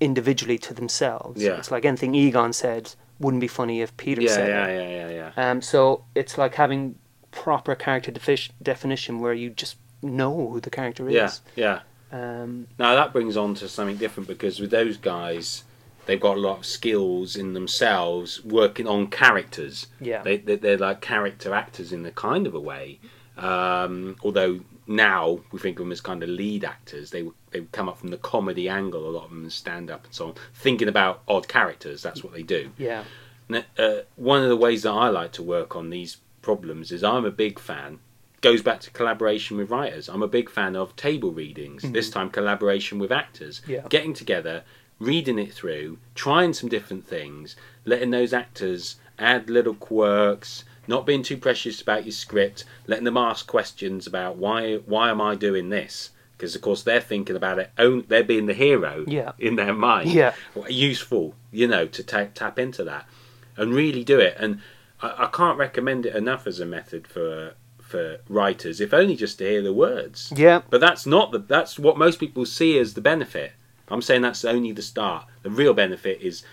individually 0.00 0.58
to 0.58 0.72
themselves. 0.74 1.42
Yeah. 1.42 1.58
It's 1.58 1.70
like 1.70 1.84
anything 1.84 2.14
Egon 2.14 2.52
said 2.52 2.94
wouldn't 3.20 3.40
be 3.40 3.48
funny 3.48 3.80
if 3.82 3.94
Peter 3.96 4.22
yeah, 4.22 4.28
said 4.34 4.48
yeah, 4.48 4.66
it. 4.66 4.90
yeah, 4.90 5.08
yeah, 5.10 5.32
yeah. 5.36 5.50
Um, 5.50 5.60
so 5.60 6.04
it's 6.14 6.38
like 6.38 6.54
having 6.54 6.94
proper 7.30 7.74
character 7.74 8.10
defi- 8.12 8.52
definition 8.62 9.18
where 9.20 9.34
you 9.34 9.50
just 9.50 9.76
know 10.02 10.48
who 10.50 10.60
the 10.60 10.70
character 10.70 11.08
is. 11.08 11.14
Yeah, 11.14 11.30
yeah. 11.56 11.80
Um, 12.10 12.68
Now 12.78 12.94
that 12.94 13.12
brings 13.12 13.36
on 13.36 13.54
to 13.56 13.68
something 13.68 13.96
different 13.96 14.28
because 14.28 14.60
with 14.60 14.70
those 14.70 14.96
guys, 14.96 15.64
they've 16.08 16.18
got 16.20 16.36
a 16.36 16.40
lot 16.40 16.58
of 16.58 16.66
skills 16.66 17.36
in 17.36 17.52
themselves 17.52 18.42
working 18.44 18.88
on 18.88 19.06
characters. 19.06 19.86
yeah. 20.00 20.22
They, 20.22 20.38
they 20.38 20.56
they're 20.56 20.76
like 20.78 21.00
character 21.00 21.54
actors 21.54 21.92
in 21.92 22.04
a 22.04 22.10
kind 22.10 22.46
of 22.48 22.54
a 22.56 22.60
way. 22.60 22.98
Um, 23.36 24.16
although 24.24 24.60
now 24.88 25.38
we 25.52 25.58
think 25.60 25.78
of 25.78 25.84
them 25.84 25.92
as 25.92 26.00
kind 26.00 26.22
of 26.22 26.28
lead 26.28 26.64
actors, 26.64 27.10
they 27.10 27.24
they 27.50 27.60
come 27.72 27.88
up 27.88 27.98
from 27.98 28.08
the 28.08 28.16
comedy 28.18 28.68
angle. 28.68 29.08
A 29.08 29.12
lot 29.12 29.24
of 29.24 29.30
them 29.30 29.48
stand 29.50 29.90
up 29.90 30.04
and 30.06 30.14
so 30.14 30.28
on, 30.28 30.34
thinking 30.54 30.88
about 30.88 31.22
odd 31.28 31.46
characters. 31.46 32.02
That's 32.02 32.24
what 32.24 32.32
they 32.32 32.42
do. 32.42 32.70
yeah. 32.78 33.04
N- 33.50 33.64
Uh, 33.78 34.00
one 34.16 34.42
of 34.42 34.48
the 34.48 34.56
ways 34.56 34.82
that 34.82 34.90
I 34.92 35.08
like 35.08 35.32
to 35.32 35.42
work 35.42 35.76
on 35.76 35.90
these 35.90 36.16
problems 36.42 36.90
is 36.92 37.04
I'm 37.04 37.24
a 37.24 37.30
big 37.30 37.58
fan. 37.58 38.00
Goes 38.40 38.62
back 38.62 38.80
to 38.80 38.90
collaboration 38.90 39.56
with 39.56 39.70
writers. 39.70 40.08
I'm 40.08 40.22
a 40.22 40.28
big 40.28 40.48
fan 40.50 40.76
of 40.76 40.94
table 40.96 41.32
readings. 41.32 41.82
Mhm. 41.82 41.92
This 41.92 42.08
time, 42.10 42.30
collaboration 42.30 42.98
with 42.98 43.10
actors. 43.10 43.62
Yeah. 43.66 43.82
Getting 43.88 44.14
together, 44.14 44.62
reading 44.98 45.38
it 45.38 45.52
through, 45.52 45.98
trying 46.14 46.52
some 46.52 46.68
different 46.68 47.06
things, 47.06 47.56
letting 47.84 48.10
those 48.10 48.32
actors 48.32 48.96
add 49.18 49.48
little 49.50 49.74
quirks, 49.74 50.64
not 50.86 51.06
being 51.06 51.22
too 51.22 51.36
precious 51.36 51.80
about 51.80 52.04
your 52.04 52.12
script, 52.12 52.64
letting 52.86 53.04
them 53.04 53.16
ask 53.16 53.46
questions 53.46 54.06
about 54.06 54.36
why 54.36 54.76
why 54.76 55.10
am 55.10 55.20
I 55.20 55.34
doing 55.34 55.68
this? 55.68 56.10
Because 56.36 56.54
of 56.54 56.62
course 56.62 56.82
they're 56.82 57.00
thinking 57.00 57.36
about 57.36 57.58
it. 57.58 57.70
Own, 57.78 58.04
they're 58.08 58.22
being 58.24 58.46
the 58.46 58.54
hero 58.54 59.04
Yeah. 59.06 59.32
in 59.38 59.56
their 59.56 59.74
mind 59.74 60.10
Yeah. 60.10 60.34
useful, 60.68 61.34
you 61.50 61.66
know, 61.66 61.86
to 61.86 62.02
ta- 62.02 62.28
tap 62.34 62.58
into 62.58 62.84
that 62.84 63.06
and 63.56 63.74
really 63.74 64.04
do 64.04 64.18
it. 64.20 64.36
And 64.38 64.60
I, 65.02 65.24
I 65.24 65.26
can't 65.32 65.58
recommend 65.58 66.06
it 66.06 66.14
enough 66.14 66.46
as 66.46 66.60
a 66.60 66.66
method 66.66 67.06
for 67.06 67.54
for 67.80 68.18
writers, 68.28 68.82
if 68.82 68.92
only 68.92 69.16
just 69.16 69.38
to 69.38 69.44
hear 69.48 69.62
the 69.62 69.72
words. 69.72 70.30
Yeah. 70.36 70.60
But 70.68 70.80
that's 70.80 71.06
not 71.06 71.32
the 71.32 71.38
that's 71.38 71.78
what 71.78 71.96
most 71.98 72.18
people 72.20 72.44
see 72.46 72.78
as 72.78 72.94
the 72.94 73.00
benefit. 73.00 73.52
I'm 73.90 74.02
saying 74.02 74.22
that's 74.22 74.44
only 74.44 74.72
the 74.72 74.82
start. 74.82 75.26
The 75.42 75.50
real 75.50 75.74
benefit 75.74 76.20
is 76.20 76.44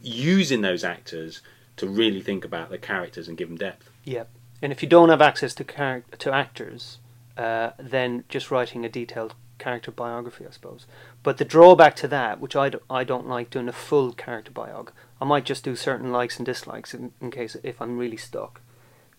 using 0.00 0.60
those 0.60 0.84
actors 0.84 1.40
to 1.76 1.88
really 1.88 2.20
think 2.20 2.44
about 2.44 2.70
the 2.70 2.78
characters 2.78 3.28
and 3.28 3.36
give 3.36 3.48
them 3.48 3.56
depth. 3.56 3.90
Yeah, 4.04 4.24
and 4.60 4.72
if 4.72 4.82
you 4.82 4.88
don't 4.88 5.08
have 5.08 5.22
access 5.22 5.54
to 5.54 5.64
char- 5.64 6.04
to 6.18 6.32
actors, 6.32 6.98
uh, 7.36 7.70
then 7.78 8.24
just 8.28 8.50
writing 8.50 8.84
a 8.84 8.88
detailed 8.88 9.34
character 9.58 9.90
biography, 9.90 10.44
I 10.46 10.50
suppose. 10.50 10.86
But 11.22 11.38
the 11.38 11.44
drawback 11.44 11.94
to 11.96 12.08
that, 12.08 12.40
which 12.40 12.56
I, 12.56 12.68
d- 12.68 12.78
I 12.90 13.04
don't 13.04 13.28
like 13.28 13.48
doing 13.48 13.68
a 13.68 13.72
full 13.72 14.12
character 14.12 14.50
biog, 14.50 14.88
I 15.20 15.24
might 15.24 15.44
just 15.44 15.64
do 15.64 15.76
certain 15.76 16.10
likes 16.10 16.36
and 16.36 16.44
dislikes 16.44 16.92
in, 16.92 17.12
in 17.20 17.30
case 17.30 17.56
if 17.62 17.80
I'm 17.80 17.96
really 17.96 18.16
stuck. 18.16 18.60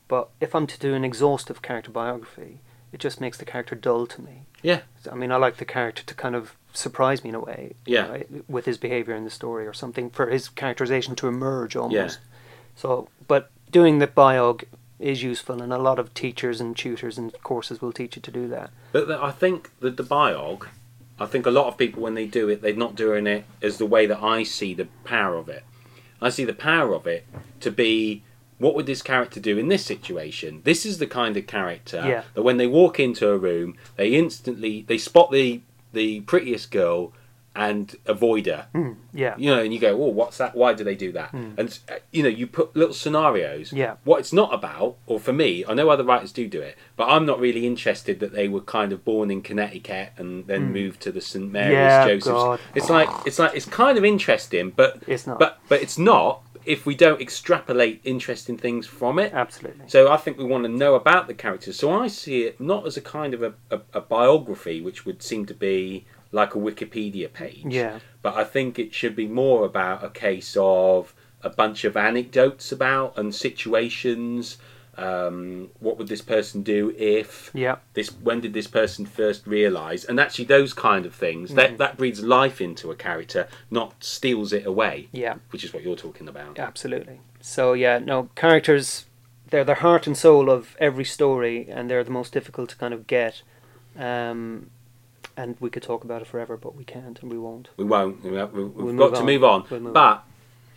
But 0.08 0.30
if 0.42 0.54
I'm 0.54 0.68
to 0.68 0.78
do 0.78 0.94
an 0.94 1.06
exhaustive 1.06 1.62
character 1.62 1.92
biography, 1.92 2.60
it 2.92 3.00
just 3.00 3.22
makes 3.22 3.38
the 3.38 3.46
character 3.46 3.74
dull 3.74 4.06
to 4.08 4.22
me. 4.22 4.44
Yeah. 4.62 4.82
I 5.10 5.16
mean, 5.16 5.32
I 5.32 5.38
like 5.38 5.58
the 5.58 5.66
character 5.66 6.04
to 6.04 6.14
kind 6.14 6.36
of 6.36 6.56
surprise 6.74 7.24
me 7.24 7.30
in 7.30 7.36
a 7.36 7.40
way. 7.40 7.74
Yeah. 7.86 8.08
right, 8.10 8.28
with 8.50 8.66
his 8.66 8.78
behavior 8.78 9.16
in 9.16 9.24
the 9.24 9.30
story 9.30 9.66
or 9.66 9.74
something 9.74 10.10
for 10.10 10.28
his 10.30 10.50
characterization 10.50 11.16
to 11.18 11.28
emerge 11.28 11.76
almost. 11.76 12.20
Yeah. 12.22 12.30
So, 12.76 13.08
but 13.28 13.52
doing 13.72 14.00
the 14.00 14.08
biog 14.08 14.64
is 15.00 15.22
useful, 15.24 15.62
and 15.62 15.72
a 15.74 15.78
lot 15.78 16.00
of 16.00 16.14
teachers 16.14 16.60
and 16.62 16.76
tutors 16.76 17.18
and 17.18 17.32
courses 17.44 17.82
will 17.82 17.92
teach 17.92 18.16
you 18.16 18.22
to 18.22 18.32
do 18.32 18.48
that. 18.48 18.72
But 18.92 19.08
the, 19.08 19.22
I 19.22 19.32
think 19.32 19.72
that 19.82 19.98
the 19.98 20.04
biog, 20.04 20.68
I 21.20 21.26
think 21.26 21.46
a 21.46 21.52
lot 21.52 21.68
of 21.68 21.78
people 21.78 22.02
when 22.02 22.16
they 22.16 22.26
do 22.26 22.50
it, 22.50 22.62
they're 22.62 22.76
not 22.76 22.96
doing 22.96 23.28
it 23.28 23.46
as 23.62 23.78
the 23.78 23.86
way 23.86 24.06
that 24.06 24.22
I 24.24 24.44
see 24.44 24.74
the 24.74 24.88
power 25.04 25.36
of 25.36 25.50
it. 25.50 25.64
I 26.22 26.30
see 26.30 26.46
the 26.46 26.54
power 26.54 26.94
of 26.94 27.06
it 27.06 27.26
to 27.60 27.70
be 27.70 28.24
what 28.60 28.76
would 28.76 28.86
this 28.86 29.02
character 29.02 29.40
do 29.42 29.58
in 29.58 29.68
this 29.68 29.86
situation? 29.86 30.62
This 30.64 30.86
is 30.86 30.98
the 30.98 31.08
kind 31.08 31.36
of 31.36 31.48
character 31.48 32.02
Yeah. 32.08 32.24
that 32.34 32.44
when 32.44 32.58
they 32.58 32.68
walk 32.68 33.00
into 33.00 33.30
a 33.30 33.38
room, 33.38 33.76
they 33.98 34.14
instantly 34.14 34.86
they 34.88 34.98
spot 34.98 35.32
the 35.32 35.62
the 35.93 36.21
prettiest 36.21 36.71
girl 36.71 37.13
and 37.56 37.95
avoider. 38.06 38.65
Hmm, 38.71 38.93
yeah. 39.13 39.36
You 39.38 39.56
know, 39.56 39.62
and 39.62 39.73
you 39.73 39.79
go, 39.79 39.91
"Oh, 39.91 40.08
what's 40.08 40.38
that? 40.38 40.56
Why 40.56 40.73
do 40.73 40.84
they 40.84 40.95
do 40.95 41.12
that?" 41.12 41.29
Hmm. 41.29 41.51
And 41.58 41.79
uh, 41.89 41.95
you 42.12 42.23
know, 42.23 42.29
you 42.29 42.47
put 42.47 42.75
little 42.75 42.93
scenarios. 42.93 43.71
Yeah. 43.71 43.95
What 44.03 44.19
it's 44.19 44.34
not 44.34 44.53
about, 44.53 44.97
or 45.06 45.19
for 45.19 45.34
me, 45.34 45.63
I 45.67 45.73
know 45.73 45.89
other 45.89 46.03
writers 46.03 46.32
do 46.32 46.47
do 46.47 46.62
it, 46.62 46.77
but 46.95 47.06
I'm 47.06 47.25
not 47.25 47.39
really 47.39 47.67
interested 47.67 48.19
that 48.21 48.34
they 48.34 48.47
were 48.47 48.62
kind 48.62 48.91
of 48.91 49.06
born 49.06 49.29
in 49.29 49.41
Connecticut 49.41 50.13
and 50.17 50.47
then 50.47 50.67
hmm. 50.67 50.73
moved 50.73 51.01
to 51.01 51.12
the 51.12 51.21
St 51.21 51.51
Mary's 51.51 51.73
Yeah, 51.73 52.08
Joseph's. 52.08 52.25
God. 52.25 52.60
It's 52.73 52.89
like 52.89 53.10
it's 53.25 53.39
like 53.39 53.56
it's 53.56 53.67
kind 53.67 53.97
of 53.97 54.06
interesting, 54.06 54.71
but 54.71 55.03
It's 55.08 55.27
not. 55.27 55.38
But 55.38 55.60
but 55.69 55.82
it's 55.82 55.97
not 55.97 56.41
if 56.65 56.86
we 56.86 56.95
don't 56.95 57.21
extrapolate 57.21 58.02
interesting 58.04 58.58
things 58.58 58.88
from 58.88 59.19
it. 59.19 59.34
Absolutely. 59.34 59.86
So 59.88 60.12
I 60.12 60.17
think 60.17 60.38
we 60.38 60.45
want 60.45 60.63
to 60.63 60.69
know 60.69 60.95
about 60.95 61.28
the 61.28 61.34
characters. 61.34 61.78
So 61.78 61.91
I 61.91 62.08
see 62.08 62.43
it 62.43 62.60
not 62.60 62.86
as 62.86 62.97
a 62.97 63.02
kind 63.02 63.34
of 63.34 63.43
a, 63.43 63.54
a, 63.69 63.82
a 63.93 64.02
biography, 64.02 64.82
which 64.82 65.06
would 65.06 65.21
seem 65.21 65.45
to 65.47 65.54
be 65.54 66.06
like 66.32 66.56
a 66.56 66.58
Wikipedia 66.58 67.32
page. 67.32 67.65
Yeah. 67.65 67.99
But 68.21 68.36
I 68.36 68.43
think 68.43 68.80
it 68.80 68.93
should 68.93 69.15
be 69.15 69.28
more 69.28 69.65
about 69.65 70.04
a 70.04 70.10
case 70.10 70.58
of 70.60 71.13
a 71.41 71.49
bunch 71.49 71.84
of 71.84 71.97
anecdotes 71.97 72.71
about 72.71 73.17
and 73.17 73.36
situations. 73.36 74.58
Um, 74.97 75.69
what 75.79 75.97
would 75.97 76.08
this 76.08 76.21
person 76.21 76.62
do 76.62 76.93
if 76.97 77.49
Yeah. 77.53 77.77
this? 77.93 78.10
When 78.10 78.41
did 78.41 78.53
this 78.53 78.67
person 78.67 79.06
first 79.06 79.47
realise? 79.47 80.06
And 80.06 80.19
actually, 80.19 80.45
those 80.45 80.73
kind 80.73 81.06
of 81.06 81.15
things 81.15 81.51
Mm. 81.51 81.56
that 81.56 81.77
that 81.79 81.97
breathes 81.97 82.23
life 82.23 82.62
into 82.62 82.91
a 82.91 82.95
character, 82.95 83.47
not 83.71 84.03
steals 84.03 84.53
it 84.53 84.65
away. 84.67 85.08
Yeah. 85.12 85.36
Which 85.49 85.63
is 85.63 85.73
what 85.73 85.82
you're 85.84 85.95
talking 85.95 86.27
about. 86.27 86.60
Absolutely. 86.60 87.21
So 87.41 87.73
yeah, 87.73 87.97
no 87.99 88.29
characters. 88.36 89.06
They're 89.49 89.63
the 89.63 89.75
heart 89.75 90.06
and 90.08 90.15
soul 90.17 90.49
of 90.49 90.75
every 90.79 91.06
story, 91.06 91.67
and 91.69 91.89
they're 91.89 92.03
the 92.03 92.12
most 92.12 92.32
difficult 92.34 92.69
to 92.69 92.75
kind 92.75 92.93
of 92.93 93.06
get. 93.08 93.41
Um, 93.97 94.69
and 95.38 95.58
we 95.60 95.69
could 95.69 95.84
talk 95.84 96.03
about 96.03 96.21
it 96.21 96.27
forever, 96.27 96.58
but 96.58 96.75
we 96.75 96.84
can't, 96.84 97.19
and 97.21 97.32
we 97.32 97.38
won't. 97.39 97.69
We 97.77 97.84
won't. 97.84 98.23
We 98.23 98.36
have, 98.36 98.53
we- 98.53 98.63
we've 98.63 98.95
We'll 98.95 99.10
got 99.10 99.15
to 99.15 99.19
on. 99.21 99.25
move 99.25 99.43
on. 99.43 99.65
We'll 99.69 99.79
move 99.79 99.93
but 99.93 100.23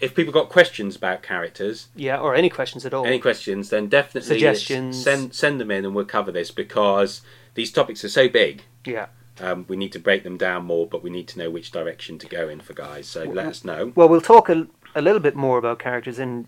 if 0.01 0.15
people 0.15 0.33
got 0.33 0.49
questions 0.49 0.97
about 0.97 1.23
characters, 1.23 1.89
Yeah, 1.95 2.19
or 2.19 2.35
any 2.35 2.49
questions 2.51 2.85
at 2.87 2.93
all. 2.95 3.07
any 3.07 3.19
questions, 3.19 3.71
then 3.71 3.89
definitely 3.89 4.29
Suggestions. 4.29 5.03
send 5.03 5.35
send 5.35 5.61
them 5.61 5.71
in, 5.71 5.85
and 5.85 5.95
we'll 5.95 6.05
cover 6.05 6.31
this 6.33 6.51
because 6.51 7.23
these 7.55 7.73
topics 7.73 8.05
are 8.05 8.09
so 8.09 8.29
big. 8.29 8.63
Yeah. 8.85 9.07
Um, 9.41 9.67
we 9.69 9.77
need 9.77 9.93
to 9.93 9.99
break 9.99 10.23
them 10.25 10.37
down 10.39 10.65
more, 10.65 10.87
but 10.87 11.03
we 11.03 11.11
need 11.11 11.29
to 11.29 11.39
know 11.39 11.51
which 11.51 11.71
direction 11.71 12.19
to 12.19 12.27
go 12.27 12.49
in 12.49 12.61
for 12.61 12.73
guys. 12.73 13.07
So 13.07 13.25
let 13.25 13.47
us 13.47 13.65
know. 13.65 13.93
Well, 13.95 14.09
we'll 14.09 14.23
talk 14.23 14.49
a, 14.49 14.67
a 14.95 15.03
little 15.03 15.21
bit 15.21 15.37
more 15.37 15.59
about 15.59 15.79
characters 15.79 16.19
in 16.19 16.47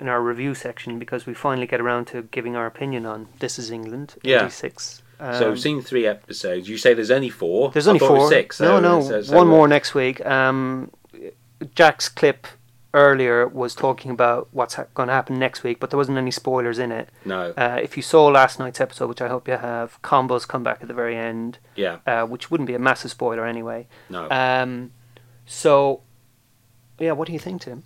in 0.00 0.08
our 0.08 0.22
review 0.22 0.54
section 0.54 0.98
because 0.98 1.26
we 1.26 1.34
finally 1.34 1.66
get 1.66 1.80
around 1.82 2.06
to 2.06 2.22
giving 2.22 2.56
our 2.56 2.64
opinion 2.66 3.04
on 3.04 3.28
This 3.40 3.58
Is 3.58 3.70
England. 3.70 4.14
Yeah. 4.22 4.44
86. 4.46 5.02
so 5.18 5.24
Um, 5.44 5.50
we've 5.50 5.60
seen 5.60 5.82
three 5.82 6.06
episodes. 6.06 6.66
You 6.66 6.78
say 6.78 6.94
there's 6.94 7.10
only 7.10 7.28
four. 7.28 7.70
There's 7.72 7.86
only 7.86 7.98
thought 8.00 8.08
it 8.08 8.12
was 8.12 8.20
four. 8.22 8.28
six. 8.30 8.58
no, 8.60 8.66
so- 8.76 8.80
no, 8.80 9.00
so- 9.02 9.20
so- 9.22 9.36
one 9.36 9.48
more 9.48 9.68
next 9.68 9.94
week. 9.94 10.24
Um, 10.24 10.90
Jack's 11.74 12.08
clip 12.08 12.46
earlier 12.96 13.46
was 13.46 13.74
talking 13.74 14.10
about 14.10 14.48
what's 14.50 14.74
ha- 14.74 14.86
going 14.94 15.08
to 15.08 15.12
happen 15.12 15.38
next 15.38 15.62
week, 15.62 15.78
but 15.78 15.90
there 15.90 15.98
wasn't 15.98 16.18
any 16.18 16.30
spoilers 16.30 16.78
in 16.78 16.90
it. 16.90 17.10
No. 17.24 17.52
Uh, 17.56 17.78
if 17.80 17.96
you 17.96 18.02
saw 18.02 18.26
last 18.26 18.58
night's 18.58 18.80
episode, 18.80 19.08
which 19.08 19.20
I 19.20 19.28
hope 19.28 19.46
you 19.46 19.56
have, 19.56 20.00
combos 20.02 20.48
come 20.48 20.64
back 20.64 20.78
at 20.80 20.88
the 20.88 20.94
very 20.94 21.16
end, 21.16 21.58
yeah. 21.76 21.98
uh, 22.06 22.26
which 22.26 22.50
wouldn't 22.50 22.66
be 22.66 22.74
a 22.74 22.78
massive 22.78 23.10
spoiler 23.10 23.46
anyway. 23.46 23.86
No. 24.08 24.28
Um, 24.30 24.92
so, 25.44 26.00
yeah, 26.98 27.12
what 27.12 27.26
do 27.26 27.32
you 27.32 27.38
think, 27.38 27.62
Tim? 27.62 27.84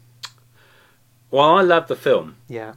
well, 1.30 1.58
I 1.58 1.62
love 1.62 1.88
the 1.88 1.96
film. 1.96 2.36
Yeah, 2.48 2.74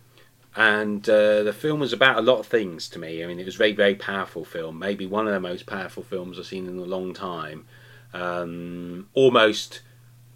and 0.55 1.07
uh, 1.09 1.43
the 1.43 1.53
film 1.53 1.79
was 1.79 1.93
about 1.93 2.17
a 2.17 2.21
lot 2.21 2.39
of 2.39 2.47
things 2.47 2.87
to 2.89 2.99
me. 2.99 3.23
I 3.23 3.27
mean, 3.27 3.39
it 3.39 3.45
was 3.45 3.55
a 3.55 3.57
very, 3.57 3.73
very 3.73 3.95
powerful 3.95 4.45
film. 4.45 4.77
Maybe 4.77 5.05
one 5.05 5.27
of 5.27 5.33
the 5.33 5.39
most 5.39 5.65
powerful 5.65 6.03
films 6.03 6.37
I've 6.37 6.45
seen 6.45 6.67
in 6.67 6.77
a 6.77 6.83
long 6.83 7.13
time. 7.13 7.65
Um, 8.13 9.09
almost 9.15 9.81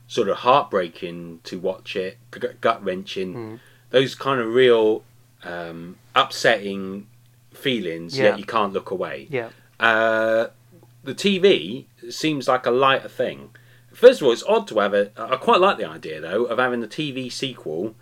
sort 0.07 0.29
of 0.29 0.37
heartbreaking 0.37 1.41
to 1.43 1.59
watch 1.59 1.95
it, 1.95 2.17
gut 2.61 2.83
wrenching. 2.83 3.33
Mm. 3.33 3.59
Those 3.89 4.15
kind 4.15 4.39
of 4.41 4.53
real 4.53 5.03
um, 5.43 5.97
upsetting 6.15 7.07
feelings. 7.53 8.17
Yeah. 8.17 8.25
Yet 8.25 8.39
you 8.39 8.45
can't 8.45 8.73
look 8.73 8.91
away. 8.91 9.27
yeah, 9.29 9.49
Uh, 9.79 10.47
the 11.03 11.13
TV 11.15 11.85
seems 12.09 12.47
like 12.47 12.65
a 12.65 12.71
lighter 12.71 13.07
thing. 13.09 13.49
First 13.93 14.21
of 14.21 14.27
all, 14.27 14.33
it's 14.33 14.43
odd 14.43 14.67
to 14.67 14.79
have 14.79 14.93
a. 14.93 15.11
I 15.17 15.37
quite 15.37 15.59
like 15.61 15.77
the 15.77 15.85
idea 15.87 16.19
though 16.21 16.43
of 16.45 16.59
having 16.59 16.83
a 16.83 16.87
TV 16.87 17.31
sequel 17.31 17.95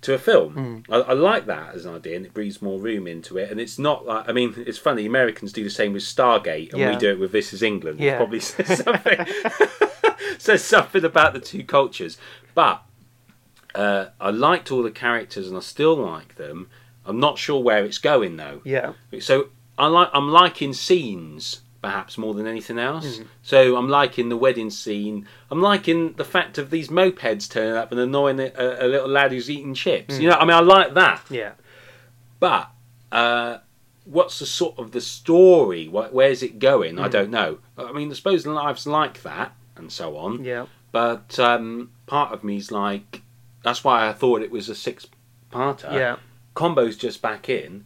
to 0.00 0.14
a 0.14 0.18
film. 0.18 0.82
I, 0.90 0.96
I 0.96 1.12
like 1.12 1.46
that 1.46 1.74
as 1.74 1.84
an 1.84 1.94
idea, 1.94 2.16
and 2.16 2.24
it 2.26 2.32
breathes 2.34 2.62
more 2.62 2.80
room 2.80 3.06
into 3.06 3.36
it. 3.38 3.50
And 3.50 3.60
it's 3.60 3.78
not 3.78 4.06
like 4.06 4.28
I 4.28 4.32
mean, 4.32 4.54
it's 4.56 4.78
funny. 4.78 5.04
Americans 5.06 5.52
do 5.52 5.62
the 5.62 5.70
same 5.70 5.92
with 5.92 6.02
Stargate, 6.04 6.72
and 6.72 6.90
we 6.90 6.96
do 6.96 7.10
it 7.10 7.18
with 7.18 7.32
This 7.32 7.52
Is 7.52 7.62
England. 7.62 8.00
Yeah. 8.00 8.16
probably 8.16 8.40
says 8.40 8.78
something. 8.84 9.26
says 10.46 10.64
something 10.64 11.04
about 11.04 11.32
the 11.34 11.40
two 11.40 11.64
cultures, 11.64 12.18
but. 12.54 12.82
Uh, 13.74 14.10
I 14.20 14.28
liked 14.28 14.70
all 14.70 14.82
the 14.82 14.90
characters 14.90 15.48
and 15.48 15.56
I 15.56 15.60
still 15.60 15.94
like 15.96 16.34
them. 16.36 16.68
I'm 17.06 17.18
not 17.18 17.38
sure 17.38 17.58
where 17.62 17.82
it's 17.86 17.96
going 17.96 18.36
though. 18.36 18.60
yeah, 18.64 18.92
So 19.18 19.48
I 19.78 19.86
like 19.86 20.10
I'm 20.12 20.28
liking 20.28 20.74
scenes 20.74 21.62
perhaps 21.80 22.18
more 22.18 22.34
than 22.34 22.46
anything 22.46 22.78
else. 22.78 23.16
Mm. 23.18 23.26
So 23.40 23.76
I'm 23.78 23.88
liking 23.88 24.28
the 24.28 24.36
wedding 24.36 24.68
scene. 24.68 25.26
I'm 25.50 25.62
liking 25.62 26.12
the 26.12 26.24
fact 26.24 26.58
of 26.58 26.68
these 26.68 26.88
mopeds 26.88 27.50
turning 27.50 27.72
up 27.72 27.90
and 27.92 27.98
annoying 27.98 28.40
a, 28.40 28.52
a 28.80 28.86
little 28.86 29.08
lad 29.08 29.32
who's 29.32 29.48
eating 29.48 29.72
chips. 29.72 30.18
Mm. 30.18 30.20
You 30.20 30.28
know, 30.28 30.36
I 30.36 30.44
mean, 30.44 30.54
I 30.54 30.60
like 30.60 30.92
that. 30.92 31.22
yeah, 31.30 31.52
But 32.40 32.68
uh, 33.10 33.58
what's 34.04 34.38
the 34.38 34.44
sort 34.46 34.78
of 34.78 34.92
the 34.92 35.00
story? 35.00 35.86
Wh- 35.86 36.12
Where's 36.12 36.42
it 36.42 36.58
going? 36.58 36.96
Mm. 36.96 37.04
I 37.04 37.08
don't 37.08 37.30
know. 37.30 37.58
I 37.78 37.90
mean, 37.92 38.10
I 38.10 38.14
suppose 38.14 38.46
life's 38.46 38.86
like 38.86 39.22
that 39.22 39.54
and 39.82 39.92
so 39.92 40.16
on. 40.16 40.42
yeah, 40.44 40.66
But 40.92 41.38
um, 41.38 41.90
part 42.06 42.32
of 42.32 42.42
me's 42.42 42.70
like, 42.72 43.22
that's 43.62 43.84
why 43.84 44.08
I 44.08 44.12
thought 44.12 44.42
it 44.42 44.50
was 44.50 44.68
a 44.68 44.74
six-parter. 44.74 45.92
Yeah, 45.92 46.16
combo's 46.54 46.96
just 46.96 47.20
back 47.22 47.48
in 47.48 47.84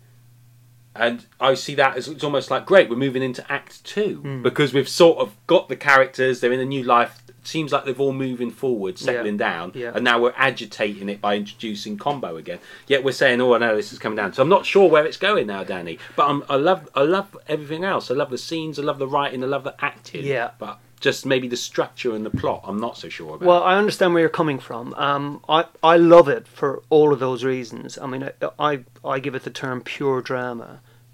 and 0.98 1.26
i 1.40 1.52
see 1.52 1.74
that 1.74 1.94
as 1.94 2.08
it's 2.08 2.24
almost 2.24 2.50
like 2.50 2.64
great 2.64 2.88
we're 2.88 2.96
moving 2.96 3.22
into 3.22 3.44
act 3.52 3.84
two. 3.84 4.16
Hmm. 4.22 4.42
because 4.42 4.72
we've 4.72 4.88
sort 4.88 5.18
of 5.18 5.36
got 5.46 5.68
the 5.68 5.76
characters 5.76 6.40
they're 6.40 6.52
in 6.54 6.58
a 6.60 6.64
new 6.64 6.82
life 6.82 7.22
seems 7.44 7.70
like 7.70 7.84
they've 7.84 8.00
all 8.00 8.14
moving 8.14 8.50
forward 8.50 8.98
settling 8.98 9.36
down 9.36 9.72
Yeah. 9.74 9.92
and 9.94 10.02
now 10.02 10.18
we're 10.18 10.32
agitating 10.36 11.10
it 11.10 11.20
by 11.20 11.36
introducing 11.36 11.96
combo 11.98 12.36
again. 12.36 12.58
Yet 12.88 13.04
we're 13.04 13.12
saying 13.12 13.40
oh 13.42 13.56
no 13.58 13.76
this 13.76 13.92
is 13.92 13.98
coming 14.00 14.16
down. 14.16 14.32
So 14.32 14.42
i'm 14.42 14.48
not 14.48 14.64
sure 14.64 14.88
where 14.88 15.04
it's 15.04 15.18
going 15.18 15.46
now 15.46 15.62
danny 15.62 15.98
but 16.16 16.28
I'm, 16.30 16.42
i 16.48 16.56
love 16.56 16.88
i 16.94 17.02
love 17.02 17.36
everything 17.46 17.84
else. 17.84 18.10
I 18.10 18.14
love 18.14 18.30
the 18.30 18.38
scenes 18.38 18.78
i 18.78 18.82
love 18.82 18.98
the 18.98 19.06
writing 19.06 19.44
i 19.44 19.46
love 19.46 19.64
the 19.64 19.76
acting. 19.84 20.24
Yeah. 20.24 20.52
but 20.58 20.78
just 21.08 21.24
maybe 21.24 21.48
the 21.56 21.62
structure 21.70 22.12
and 22.16 22.24
the 22.28 22.34
plot 22.40 22.60
i'm 22.68 22.80
not 22.86 22.94
so 23.02 23.08
sure 23.16 23.32
about 23.34 23.46
Well, 23.50 23.62
I 23.62 23.74
understand 23.82 24.10
where 24.12 24.22
you're 24.24 24.40
coming 24.42 24.60
from. 24.68 24.84
Um, 25.08 25.24
I 25.48 25.60
I 25.94 25.96
love 26.14 26.28
it 26.36 26.44
for 26.58 26.70
all 26.94 27.08
of 27.14 27.18
those 27.24 27.40
reasons. 27.52 27.88
I 28.04 28.06
mean, 28.12 28.22
I 28.24 28.32
I, 28.68 28.72
I 29.14 29.16
give 29.24 29.34
it 29.38 29.44
the 29.48 29.54
term 29.62 29.76
pure 29.94 30.18
drama, 30.30 30.70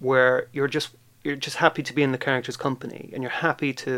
where 0.08 0.36
you're 0.56 0.72
just 0.78 0.88
you're 1.24 1.40
just 1.46 1.58
happy 1.66 1.82
to 1.88 1.92
be 1.98 2.02
in 2.06 2.12
the 2.16 2.24
character's 2.28 2.58
company, 2.66 3.02
and 3.12 3.22
you're 3.22 3.40
happy 3.48 3.72
to 3.86 3.92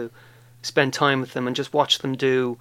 spend 0.63 0.91
time 0.93 1.19
with 1.21 1.33
them 1.35 1.47
and 1.47 1.55
just 1.57 1.73
watch 1.81 1.95
them 2.03 2.15
do 2.33 2.59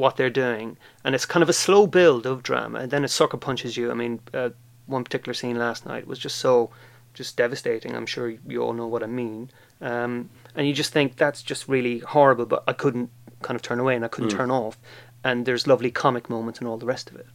what 0.00 0.12
they're 0.16 0.38
doing. 0.46 0.76
And 1.04 1.14
it's 1.16 1.26
kind 1.34 1.42
of 1.42 1.48
a 1.48 1.58
slow 1.64 1.82
build 1.98 2.26
of 2.26 2.42
drama, 2.50 2.76
and 2.82 2.90
then 2.92 3.04
it 3.04 3.10
sucker 3.18 3.40
punches 3.48 3.76
you. 3.78 3.90
I 3.90 3.94
mean, 4.02 4.20
uh, 4.40 4.50
one 4.86 5.04
particular 5.04 5.34
scene 5.34 5.58
last 5.66 5.84
night 5.90 6.06
was 6.06 6.18
just 6.26 6.36
so 6.46 6.70
just 7.14 7.36
devastating. 7.36 7.92
I'm 7.96 8.06
sure 8.14 8.28
you 8.52 8.62
all 8.64 8.74
know 8.80 8.86
what 8.94 9.02
I 9.02 9.10
mean. 9.24 9.50
Um, 9.80 10.30
and 10.58 10.66
you 10.68 10.74
just 10.74 10.92
think 10.92 11.16
that's 11.16 11.42
just 11.42 11.66
really 11.68 12.00
horrible, 12.00 12.44
but 12.44 12.62
I 12.66 12.74
couldn't 12.74 13.08
kind 13.40 13.56
of 13.56 13.62
turn 13.62 13.78
away 13.80 13.94
and 13.96 14.04
I 14.04 14.08
couldn't 14.08 14.30
turn 14.36 14.50
off. 14.50 14.76
And 15.24 15.46
there's 15.46 15.66
lovely 15.66 15.90
comic 15.90 16.28
moments 16.28 16.58
and 16.58 16.68
all 16.68 16.76
the 16.76 16.86
rest 16.86 17.08
of 17.10 17.16
it. 17.16 17.26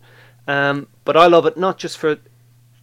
Um, 0.48 0.88
but 1.06 1.16
I 1.18 1.26
love 1.28 1.46
it 1.48 1.58
not 1.58 1.78
just 1.78 1.98
for 1.98 2.18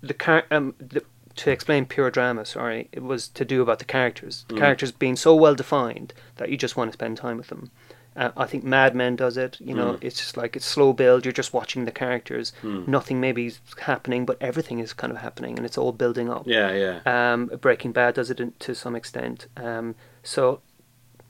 the 0.03 0.14
car 0.14 0.44
um, 0.50 0.74
the, 0.79 1.03
to 1.37 1.50
explain 1.50 1.87
pure 1.87 2.11
drama. 2.11 2.44
Sorry, 2.44 2.88
it 2.92 3.03
was 3.03 3.29
to 3.29 3.44
do 3.44 3.62
about 3.62 3.79
the 3.79 3.85
characters. 3.85 4.44
The 4.48 4.55
characters 4.61 4.92
being 4.92 5.16
so 5.16 5.35
well 5.35 5.55
defined 5.55 6.12
that 6.37 6.48
you 6.50 6.57
just 6.57 6.76
want 6.76 6.90
to 6.90 6.94
spend 6.94 7.16
time 7.18 7.37
with 7.37 7.48
them. 7.48 7.70
Uh, 8.16 8.31
I 8.37 8.46
think 8.46 8.64
Mad 8.64 8.94
Men 8.94 9.14
does 9.16 9.37
it. 9.37 9.57
You 9.61 9.74
know, 9.74 9.98
it's 10.00 10.18
just 10.18 10.37
like 10.37 10.57
it's 10.57 10.66
slow 10.66 10.92
build. 10.92 11.24
You're 11.24 11.33
just 11.33 11.55
watching 11.55 11.85
the 11.85 11.92
characters. 11.92 12.53
Nothing 12.90 13.20
maybe 13.20 13.46
is 13.46 13.61
happening, 13.79 14.26
but 14.26 14.37
everything 14.40 14.81
is 14.81 14.92
kind 14.92 15.12
of 15.12 15.18
happening, 15.18 15.57
and 15.57 15.64
it's 15.64 15.79
all 15.79 15.92
building 15.92 16.29
up. 16.29 16.42
yeah 16.46 16.72
yeah 16.72 17.33
Um, 17.33 17.46
Breaking 17.61 17.92
Bad 17.92 18.14
does 18.14 18.31
it 18.31 18.40
in, 18.40 18.53
to 18.61 18.74
some 18.74 18.96
extent. 18.96 19.46
Um, 19.57 19.94
so 20.31 20.61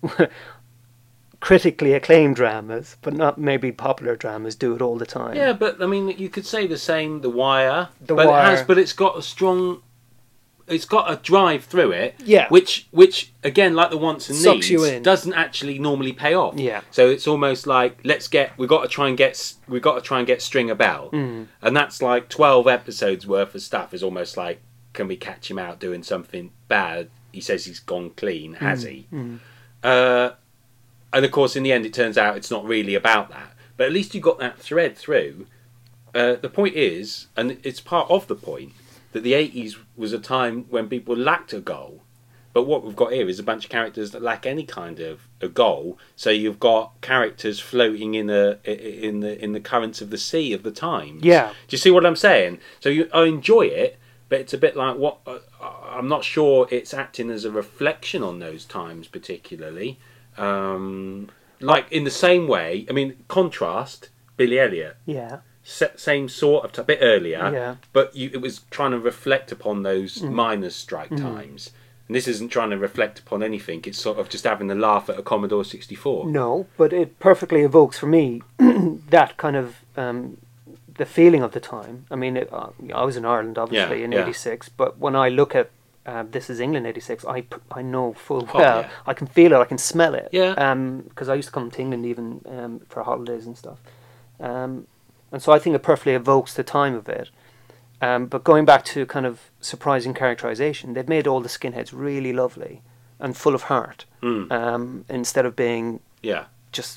critically 1.40 1.94
acclaimed 1.94 2.36
dramas, 2.36 2.96
but 3.00 3.14
not 3.14 3.38
maybe 3.38 3.72
popular 3.72 4.14
dramas, 4.16 4.54
do 4.54 4.74
it 4.74 4.82
all 4.82 4.98
the 4.98 5.06
time. 5.06 5.34
Yeah, 5.36 5.52
but 5.54 5.82
I 5.82 5.86
mean, 5.86 6.08
you 6.18 6.28
could 6.28 6.44
say 6.46 6.66
the 6.66 6.76
same. 6.78 7.22
The 7.22 7.30
Wire, 7.30 7.88
The 8.02 8.14
but 8.14 8.26
it 8.26 8.32
has, 8.32 8.58
Wire. 8.58 8.64
but 8.66 8.78
it's 8.78 8.92
got 8.92 9.16
a 9.16 9.22
strong, 9.22 9.82
it's 10.68 10.84
got 10.84 11.10
a 11.10 11.16
drive 11.16 11.64
through 11.64 11.92
it. 11.92 12.14
Yeah. 12.22 12.46
which, 12.50 12.86
which 12.90 13.32
again, 13.42 13.74
like 13.74 13.88
the 13.90 13.96
wants 13.96 14.28
and 14.28 14.36
Sucks 14.36 14.54
needs, 14.56 14.70
you 14.70 14.84
in. 14.84 15.02
doesn't 15.02 15.32
actually 15.32 15.78
normally 15.78 16.12
pay 16.12 16.34
off. 16.34 16.58
Yeah. 16.58 16.82
So 16.90 17.08
it's 17.08 17.26
almost 17.26 17.66
like 17.66 17.98
let's 18.04 18.28
get, 18.28 18.56
we've 18.58 18.68
got 18.68 18.82
to 18.82 18.88
try 18.88 19.08
and 19.08 19.16
get, 19.16 19.54
we've 19.66 19.82
got 19.82 19.94
to 19.94 20.02
try 20.02 20.18
and 20.18 20.26
get 20.26 20.42
Stringer 20.42 20.74
Bell, 20.74 21.08
Mm. 21.10 21.46
and 21.62 21.74
that's 21.76 22.02
like 22.02 22.28
twelve 22.28 22.66
episodes 22.68 23.26
worth 23.26 23.54
of 23.54 23.62
stuff. 23.62 23.94
Is 23.94 24.02
almost 24.02 24.36
like, 24.36 24.60
can 24.92 25.08
we 25.08 25.16
catch 25.16 25.50
him 25.50 25.58
out 25.58 25.80
doing 25.80 26.02
something 26.02 26.50
bad? 26.68 27.08
He 27.32 27.40
says 27.40 27.64
he's 27.64 27.80
gone 27.80 28.10
clean, 28.10 28.54
Mm. 28.54 28.58
has 28.58 28.82
he? 28.82 29.06
Uh, 29.82 30.30
and 31.12 31.24
of 31.24 31.30
course, 31.32 31.56
in 31.56 31.62
the 31.62 31.72
end, 31.72 31.86
it 31.86 31.94
turns 31.94 32.18
out 32.18 32.36
it's 32.36 32.50
not 32.50 32.64
really 32.64 32.94
about 32.94 33.30
that. 33.30 33.54
But 33.76 33.86
at 33.86 33.92
least 33.92 34.14
you 34.14 34.20
got 34.20 34.38
that 34.38 34.58
thread 34.58 34.96
through. 34.96 35.46
Uh, 36.14 36.34
the 36.34 36.48
point 36.50 36.74
is, 36.74 37.26
and 37.36 37.58
it's 37.62 37.80
part 37.80 38.10
of 38.10 38.26
the 38.26 38.34
point, 38.34 38.72
that 39.12 39.22
the 39.22 39.32
80s 39.32 39.76
was 39.96 40.12
a 40.12 40.18
time 40.18 40.66
when 40.70 40.88
people 40.88 41.16
lacked 41.16 41.52
a 41.52 41.60
goal. 41.60 42.02
But 42.52 42.64
what 42.64 42.84
we've 42.84 42.96
got 42.96 43.12
here 43.12 43.28
is 43.28 43.38
a 43.38 43.44
bunch 43.44 43.64
of 43.64 43.70
characters 43.70 44.10
that 44.10 44.22
lack 44.22 44.44
any 44.44 44.64
kind 44.64 44.98
of 44.98 45.20
a 45.40 45.46
goal. 45.48 45.98
So 46.16 46.30
you've 46.30 46.58
got 46.58 47.00
characters 47.00 47.60
floating 47.60 48.14
in 48.14 48.28
a 48.28 48.58
in 48.64 49.20
the 49.20 49.40
in 49.42 49.52
the 49.52 49.60
currents 49.60 50.00
of 50.00 50.10
the 50.10 50.18
sea 50.18 50.52
of 50.52 50.64
the 50.64 50.72
times. 50.72 51.22
Yeah. 51.22 51.50
Do 51.68 51.74
you 51.74 51.78
see 51.78 51.92
what 51.92 52.04
I'm 52.04 52.16
saying? 52.16 52.58
So 52.80 52.88
you, 52.88 53.08
I 53.14 53.26
enjoy 53.26 53.62
it, 53.66 53.99
but 54.30 54.40
it's 54.40 54.54
a 54.54 54.58
bit 54.58 54.74
like 54.76 54.96
what 54.96 55.18
uh, 55.26 55.38
I'm 55.90 56.08
not 56.08 56.24
sure 56.24 56.66
it's 56.70 56.94
acting 56.94 57.28
as 57.30 57.44
a 57.44 57.50
reflection 57.50 58.22
on 58.22 58.38
those 58.38 58.64
times 58.64 59.06
particularly. 59.08 59.98
Um, 60.38 61.28
like 61.60 61.90
in 61.92 62.04
the 62.04 62.10
same 62.10 62.48
way, 62.48 62.86
I 62.88 62.92
mean, 62.92 63.16
contrast 63.28 64.08
Billy 64.38 64.58
Elliot, 64.58 64.96
Yeah. 65.04 65.40
sa- 65.62 65.94
same 65.96 66.28
sort 66.30 66.64
of 66.64 66.72
t- 66.72 66.80
a 66.80 66.84
bit 66.84 67.00
earlier, 67.02 67.50
Yeah. 67.52 67.74
but 67.92 68.16
you, 68.16 68.30
it 68.32 68.40
was 68.40 68.60
trying 68.70 68.92
to 68.92 68.98
reflect 68.98 69.52
upon 69.52 69.82
those 69.82 70.18
Mm. 70.22 70.32
miners' 70.32 70.74
strike 70.74 71.10
times. 71.14 71.70
And 72.08 72.16
this 72.16 72.26
isn't 72.26 72.48
trying 72.48 72.70
to 72.70 72.78
reflect 72.78 73.18
upon 73.20 73.42
anything. 73.42 73.82
It's 73.86 73.98
sort 74.00 74.18
of 74.18 74.28
just 74.28 74.44
having 74.44 74.70
a 74.70 74.74
laugh 74.74 75.08
at 75.10 75.18
a 75.18 75.22
Commodore 75.22 75.64
64. 75.64 76.26
No, 76.26 76.66
but 76.76 76.92
it 76.92 77.18
perfectly 77.20 77.60
evokes 77.62 77.98
for 77.98 78.06
me 78.06 78.42
that 78.58 79.36
kind 79.36 79.54
of 79.56 79.76
um, 79.96 80.38
the 81.02 81.06
feeling 81.06 81.42
of 81.46 81.50
the 81.56 81.60
time. 81.76 81.96
I 82.14 82.16
mean, 82.22 82.34
it, 82.42 82.48
uh, 82.52 82.70
I 83.00 83.04
was 83.08 83.16
in 83.20 83.24
Ireland 83.24 83.56
obviously 83.64 83.98
Yeah, 84.00 84.04
in 84.06 84.12
yeah. 84.12 84.22
'86, 84.22 84.68
but 84.80 84.90
when 85.04 85.14
I 85.26 85.28
look 85.40 85.52
at 85.60 85.66
uh, 86.10 86.24
this 86.36 86.50
is 86.52 86.60
England 86.60 86.86
'86, 86.86 87.24
I 87.36 87.38
I 87.80 87.82
know 87.92 88.06
full 88.26 88.44
Oh, 88.52 88.58
well. 88.58 88.80
yeah. 88.82 88.90
I 89.10 89.14
can 89.14 89.26
feel 89.36 89.50
it. 89.54 89.58
I 89.64 89.68
can 89.72 89.78
smell 89.78 90.14
it. 90.22 90.28
Yeah. 90.40 90.52
Um 90.66 90.82
because 91.08 91.28
I 91.32 91.34
used 91.40 91.48
to 91.50 91.54
come 91.58 91.70
to 91.70 91.80
England 91.84 92.04
even 92.12 92.26
um, 92.56 92.72
for 92.92 93.02
holidays 93.10 93.44
and 93.48 93.56
stuff, 93.64 93.78
um, 94.48 94.72
and 95.32 95.40
so 95.44 95.48
I 95.56 95.58
think 95.62 95.72
it 95.76 95.82
perfectly 95.82 96.14
evokes 96.22 96.52
the 96.54 96.64
time 96.80 96.94
of 97.02 97.08
it. 97.20 97.28
Um, 98.02 98.26
but 98.32 98.40
going 98.44 98.64
back 98.64 98.82
to 98.94 98.98
kind 99.06 99.26
of 99.26 99.34
surprising 99.60 100.14
characterization, 100.14 100.94
they've 100.94 101.08
made 101.16 101.26
all 101.30 101.40
the 101.46 101.50
skinheads 101.58 101.90
really 102.08 102.32
lovely 102.32 102.74
and 103.18 103.36
full 103.36 103.54
of 103.54 103.62
heart, 103.64 104.06
Mm. 104.22 104.50
um, 104.50 105.04
instead 105.08 105.44
of 105.46 105.52
being 105.54 106.00
Yeah, 106.22 106.44
just 106.78 106.92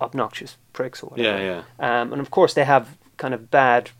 obnoxious 0.00 0.56
pricks 0.72 1.02
or 1.02 1.06
whatever. 1.10 1.38
yeah, 1.42 1.62
yeah. 1.80 2.00
Um, 2.02 2.12
and 2.12 2.20
of 2.24 2.30
course, 2.30 2.54
they 2.54 2.64
have 2.64 2.84
kind 3.24 3.32
of 3.32 3.50
bad 3.50 3.90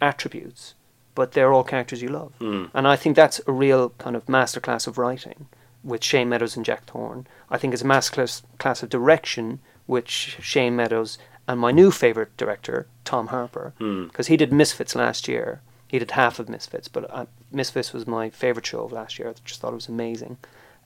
attributes, 0.00 0.74
but 1.14 1.30
they're 1.32 1.52
all 1.52 1.62
characters 1.62 2.02
you 2.02 2.08
love. 2.08 2.32
Mm. 2.40 2.68
And 2.74 2.88
I 2.88 2.96
think 2.96 3.14
that's 3.14 3.40
a 3.46 3.52
real 3.52 3.90
kind 3.90 4.16
of 4.16 4.26
masterclass 4.26 4.88
of 4.88 4.98
writing 4.98 5.46
with 5.84 6.02
Shane 6.02 6.28
Meadows 6.28 6.56
and 6.56 6.64
Jack 6.64 6.82
Thorne. 6.86 7.28
I 7.48 7.58
think 7.58 7.72
it's 7.74 7.82
a 7.82 7.86
masterclass 7.86 8.42
class 8.58 8.82
of 8.82 8.88
direction 8.88 9.60
which 9.86 10.36
Shane 10.40 10.74
Meadows 10.74 11.16
and 11.46 11.60
my 11.60 11.70
new 11.70 11.92
favorite 11.92 12.36
director, 12.36 12.88
Tom 13.04 13.28
Harper, 13.28 13.72
Mm. 13.78 14.08
because 14.08 14.26
he 14.26 14.36
did 14.36 14.52
Misfits 14.52 14.96
last 14.96 15.28
year. 15.28 15.60
He 15.86 16.00
did 16.00 16.10
half 16.12 16.40
of 16.40 16.48
Misfits, 16.48 16.88
but 16.88 17.04
uh, 17.08 17.26
Misfits 17.52 17.92
was 17.92 18.04
my 18.18 18.30
favorite 18.30 18.66
show 18.66 18.82
of 18.82 18.90
last 18.92 19.16
year. 19.16 19.28
I 19.28 19.34
just 19.44 19.60
thought 19.60 19.72
it 19.76 19.82
was 19.82 19.88
amazing. 19.88 20.38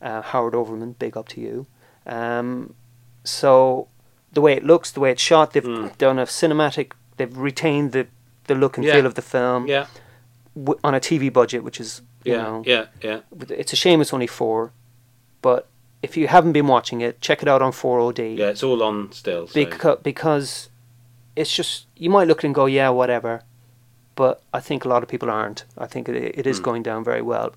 Uh, 0.02 0.20
Howard 0.20 0.54
Overman, 0.54 0.96
big 0.98 1.16
up 1.16 1.28
to 1.28 1.40
you. 1.40 1.66
Um, 2.04 2.74
so 3.24 3.88
the 4.34 4.42
way 4.42 4.52
it 4.52 4.64
looks, 4.64 4.90
the 4.90 5.00
way 5.00 5.12
it's 5.12 5.22
shot, 5.22 5.52
they've 5.52 5.64
Mm. 5.64 5.96
done 5.96 6.18
a 6.18 6.26
cinematic. 6.26 6.92
They've 7.16 7.36
retained 7.36 7.92
the 7.92 8.06
the 8.44 8.54
look 8.54 8.76
and 8.76 8.86
Yeah. 8.86 8.94
feel 8.94 9.06
of 9.06 9.14
the 9.14 9.22
film 9.22 9.66
Yeah, 9.66 9.86
w- 10.54 10.78
on 10.84 10.94
a 10.94 11.00
TV 11.00 11.32
budget, 11.32 11.64
which 11.64 11.80
is 11.80 12.02
you 12.24 12.32
yeah, 12.32 12.42
know, 12.42 12.62
yeah, 12.66 12.86
yeah. 13.02 13.20
it's 13.50 13.72
a 13.72 13.76
shame 13.76 14.00
it's 14.00 14.12
only 14.14 14.26
four, 14.28 14.72
but 15.42 15.66
if 16.02 16.16
you 16.16 16.28
haven't 16.28 16.52
been 16.52 16.66
watching 16.68 17.00
it, 17.00 17.20
check 17.20 17.42
it 17.42 17.48
out 17.48 17.62
on 17.62 17.72
4OD. 17.72 18.36
Yeah, 18.38 18.50
it's 18.50 18.62
all 18.62 18.82
on 18.82 19.10
still. 19.12 19.46
So. 19.48 19.54
Because 19.54 19.98
because 20.02 20.68
it's 21.34 21.52
just 21.54 21.86
you 21.96 22.10
might 22.10 22.28
look 22.28 22.44
and 22.44 22.54
go, 22.54 22.66
yeah, 22.66 22.88
whatever, 22.90 23.42
but 24.14 24.42
I 24.52 24.60
think 24.60 24.84
a 24.84 24.88
lot 24.88 25.02
of 25.02 25.08
people 25.08 25.30
aren't. 25.30 25.64
I 25.76 25.86
think 25.86 26.08
it, 26.08 26.38
it 26.38 26.46
is 26.46 26.60
Mm. 26.60 26.64
going 26.64 26.82
down 26.84 27.02
very 27.04 27.22
well, 27.22 27.52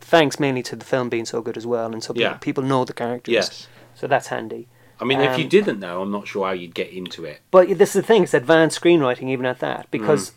thanks 0.00 0.38
mainly 0.38 0.62
to 0.64 0.76
the 0.76 0.84
film 0.84 1.08
being 1.08 1.24
so 1.26 1.40
good 1.40 1.56
as 1.56 1.66
well, 1.66 1.92
and 1.92 2.02
so 2.02 2.12
Yeah. 2.14 2.28
people, 2.34 2.38
people 2.40 2.62
know 2.64 2.84
the 2.84 2.92
characters. 2.92 3.32
Yes. 3.32 3.68
So 3.94 4.06
that's 4.06 4.26
handy. 4.28 4.68
I 5.00 5.04
mean, 5.04 5.20
if 5.20 5.36
you 5.38 5.44
Um, 5.44 5.48
didn't 5.50 5.80
know, 5.80 6.02
I'm 6.02 6.10
not 6.10 6.28
sure 6.28 6.46
how 6.46 6.52
you'd 6.52 6.74
get 6.74 6.90
into 6.90 7.24
it. 7.24 7.40
But 7.50 7.78
this 7.78 7.90
is 7.96 8.02
the 8.02 8.06
thing, 8.06 8.22
it's 8.22 8.34
advanced 8.34 8.80
screenwriting 8.80 9.28
even 9.28 9.44
at 9.46 9.58
that. 9.60 9.90
Because, 9.90 10.30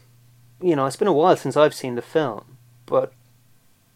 Mm. 0.62 0.70
you 0.70 0.76
know, 0.76 0.86
it's 0.88 0.96
been 0.96 1.08
a 1.08 1.14
while 1.14 1.36
since 1.38 1.56
I've 1.56 1.74
seen 1.76 1.96
the 1.96 2.02
film, 2.02 2.58
but 2.86 3.14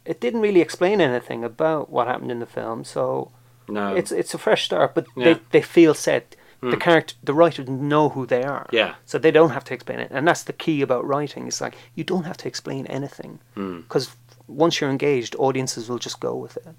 it 0.05 0.19
didn't 0.19 0.41
really 0.41 0.61
explain 0.61 1.01
anything 1.01 1.43
about 1.43 1.89
what 1.89 2.07
happened 2.07 2.31
in 2.31 2.39
the 2.39 2.45
film, 2.45 2.83
so 2.83 3.31
No. 3.67 3.95
it's 3.95 4.11
it's 4.11 4.33
a 4.33 4.37
fresh 4.37 4.63
start, 4.65 4.93
but 4.95 5.05
Yeah. 5.15 5.23
they, 5.33 5.39
they 5.51 5.61
feel 5.61 5.93
set. 5.93 6.35
The 6.61 6.77
Mm. 6.77 6.81
character 6.81 7.15
the 7.23 7.33
writers 7.33 7.67
know 7.67 8.09
who 8.09 8.27
they 8.27 8.43
are. 8.43 8.67
Yeah. 8.71 8.93
So 9.05 9.17
they 9.17 9.31
don't 9.31 9.49
have 9.49 9.63
to 9.65 9.73
explain 9.73 9.99
it. 9.99 10.11
And 10.11 10.27
that's 10.27 10.43
the 10.43 10.53
key 10.53 10.83
about 10.83 11.07
writing. 11.07 11.47
It's 11.47 11.59
like 11.59 11.75
you 11.95 12.03
don't 12.03 12.25
have 12.25 12.37
to 12.37 12.47
explain 12.47 12.85
anything. 12.85 13.39
Mm. 13.57 13.81
Because 13.83 14.15
once 14.47 14.79
you're 14.79 14.91
engaged, 14.91 15.35
audiences 15.39 15.89
will 15.89 15.97
just 15.97 16.19
go 16.19 16.35
with 16.35 16.57
it. 16.57 16.75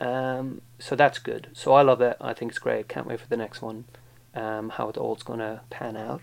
Um, 0.00 0.62
so 0.78 0.96
that's 0.96 1.18
good. 1.18 1.48
So 1.52 1.74
I 1.74 1.82
love 1.82 2.00
it. 2.00 2.16
I 2.20 2.32
think 2.32 2.52
it's 2.52 2.58
great. 2.58 2.88
Can't 2.88 3.06
wait 3.06 3.20
for 3.20 3.28
the 3.28 3.36
next 3.36 3.60
one. 3.62 3.84
Um, 4.34 4.70
how 4.70 4.88
it 4.88 4.96
all's 4.96 5.22
going 5.22 5.40
to 5.40 5.60
pan 5.70 5.96
out. 5.96 6.22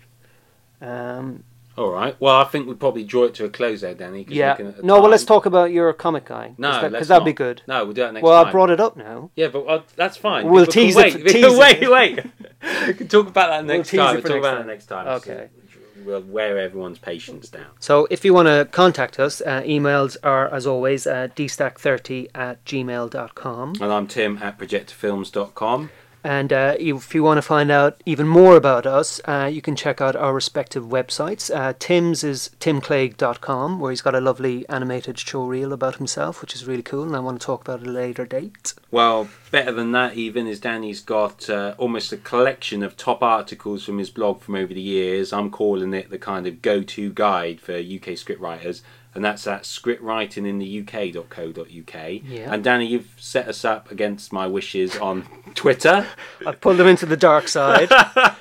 Um, 0.80 1.44
All 1.76 1.90
right. 1.90 2.16
Well, 2.20 2.34
I 2.34 2.44
think 2.44 2.66
we 2.66 2.74
probably 2.74 3.04
draw 3.04 3.24
it 3.24 3.34
to 3.34 3.44
a 3.44 3.50
close 3.50 3.82
there, 3.82 3.94
Danny. 3.94 4.26
yeah. 4.28 4.50
looking 4.50 4.66
at 4.68 4.76
the 4.78 4.82
No, 4.82 5.00
well, 5.00 5.10
let's 5.10 5.24
talk 5.24 5.46
about 5.46 5.70
your 5.70 5.92
comic 5.92 6.24
guy. 6.24 6.54
No, 6.58 6.88
because 6.88 7.08
that'd 7.08 7.24
be 7.24 7.32
good. 7.32 7.62
No, 7.68 7.84
we'll 7.84 7.94
do 7.94 8.02
that 8.02 8.14
next 8.14 8.24
well, 8.24 8.42
time. 8.42 8.48
I 8.48 8.52
brought 8.52 8.70
it 8.70 8.80
up 8.80 8.96
now. 8.96 9.30
Yeah, 9.36 9.48
but 9.48 9.66
uh, 9.66 9.82
that's 9.94 10.16
fine. 10.16 10.48
We'll 10.48 10.66
People 10.66 10.72
can 10.72 10.82
tease 10.82 10.96
it 10.96 10.98
wait. 10.98 11.12
for- 11.12 11.18
We 11.24 11.32
can 11.32 11.44
it. 11.44 11.58
wait, 11.58 11.90
wait. 11.90 12.86
we 12.88 12.94
can 12.94 13.08
talk 13.08 13.28
about 13.28 13.50
that 13.50 13.64
next 13.64 13.90
tease 13.90 14.00
time. 14.00 14.14
We'll 14.14 14.22
talk 14.22 14.30
next 14.30 14.38
about 14.38 14.50
time. 14.56 14.66
that 14.66 14.72
next 14.72 14.86
time. 14.86 15.06
Okay. 15.08 15.48
So 15.54 15.67
we'll 16.08 16.22
wear 16.22 16.58
everyone's 16.58 16.98
patience 16.98 17.48
down. 17.48 17.66
So 17.78 18.08
if 18.10 18.24
you 18.24 18.34
want 18.34 18.48
to 18.48 18.66
contact 18.70 19.20
us, 19.20 19.40
uh, 19.42 19.62
emails 19.62 20.16
are, 20.22 20.52
as 20.52 20.66
always, 20.66 21.06
uh, 21.06 21.28
dstack30 21.36 22.28
at 22.34 22.64
gmail.com. 22.64 23.74
And 23.80 23.92
I'm 23.92 24.06
Tim 24.06 24.38
at 24.38 24.58
projectorfilms.com. 24.58 25.90
And 26.24 26.52
uh, 26.52 26.74
if 26.78 27.14
you 27.14 27.22
want 27.22 27.38
to 27.38 27.42
find 27.42 27.70
out 27.70 28.02
even 28.04 28.26
more 28.26 28.56
about 28.56 28.86
us, 28.86 29.20
uh, 29.24 29.48
you 29.52 29.62
can 29.62 29.76
check 29.76 30.00
out 30.00 30.16
our 30.16 30.34
respective 30.34 30.84
websites. 30.84 31.54
Uh, 31.54 31.74
Tim's 31.78 32.24
is 32.24 32.50
timclague.com, 32.60 33.80
where 33.80 33.90
he's 33.90 34.02
got 34.02 34.14
a 34.14 34.20
lovely 34.20 34.68
animated 34.68 35.18
show 35.18 35.44
reel 35.44 35.72
about 35.72 35.96
himself, 35.96 36.40
which 36.40 36.54
is 36.54 36.66
really 36.66 36.82
cool, 36.82 37.04
and 37.04 37.14
I 37.14 37.20
want 37.20 37.40
to 37.40 37.46
talk 37.46 37.62
about 37.62 37.80
it 37.80 37.82
at 37.82 37.88
a 37.88 37.92
later 37.92 38.26
date. 38.26 38.74
Well, 38.90 39.28
better 39.50 39.72
than 39.72 39.92
that, 39.92 40.14
even, 40.14 40.46
is 40.46 40.60
Danny's 40.60 41.00
got 41.00 41.48
uh, 41.48 41.74
almost 41.78 42.12
a 42.12 42.16
collection 42.16 42.82
of 42.82 42.96
top 42.96 43.22
articles 43.22 43.84
from 43.84 43.98
his 43.98 44.10
blog 44.10 44.40
from 44.40 44.56
over 44.56 44.74
the 44.74 44.80
years. 44.80 45.32
I'm 45.32 45.50
calling 45.50 45.94
it 45.94 46.10
the 46.10 46.18
kind 46.18 46.46
of 46.46 46.62
go 46.62 46.82
to 46.82 47.12
guide 47.12 47.60
for 47.60 47.74
UK 47.74 48.16
scriptwriters, 48.16 48.82
and 49.14 49.24
that's 49.24 49.46
at 49.46 49.62
scriptwritingintheuk.co.uk. 49.62 52.22
Yeah. 52.24 52.52
And 52.52 52.62
Danny, 52.62 52.84
you've 52.86 53.14
set 53.16 53.48
us 53.48 53.64
up 53.64 53.90
against 53.90 54.30
my 54.32 54.46
wishes 54.46 54.96
on 54.96 55.22
Twitter. 55.54 56.06
I've 56.46 56.60
pulled 56.60 56.78
him 56.80 56.86
into 56.86 57.06
the 57.06 57.16
dark 57.16 57.48
side. 57.48 57.88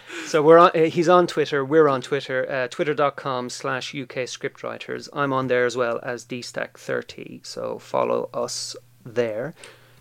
so 0.28 0.44
we're 0.44 0.58
on, 0.58 0.72
uh, 0.76 0.84
he's 0.84 1.10
on 1.10 1.28
Twitter, 1.28 1.64
we're 1.64 1.88
on 1.88 2.02
Twitter, 2.02 2.50
uh, 2.50 2.68
twitter.com 2.68 3.50
slash 3.50 3.96
UK 3.96 4.28
scriptwriters. 4.28 5.08
I'm 5.14 5.32
on 5.34 5.48
there 5.48 5.66
as 5.66 5.78
well 5.78 6.00
as 6.04 6.26
dstack30, 6.26 7.46
so 7.46 7.80
follow 7.80 8.30
us 8.34 8.76
there. 9.06 9.54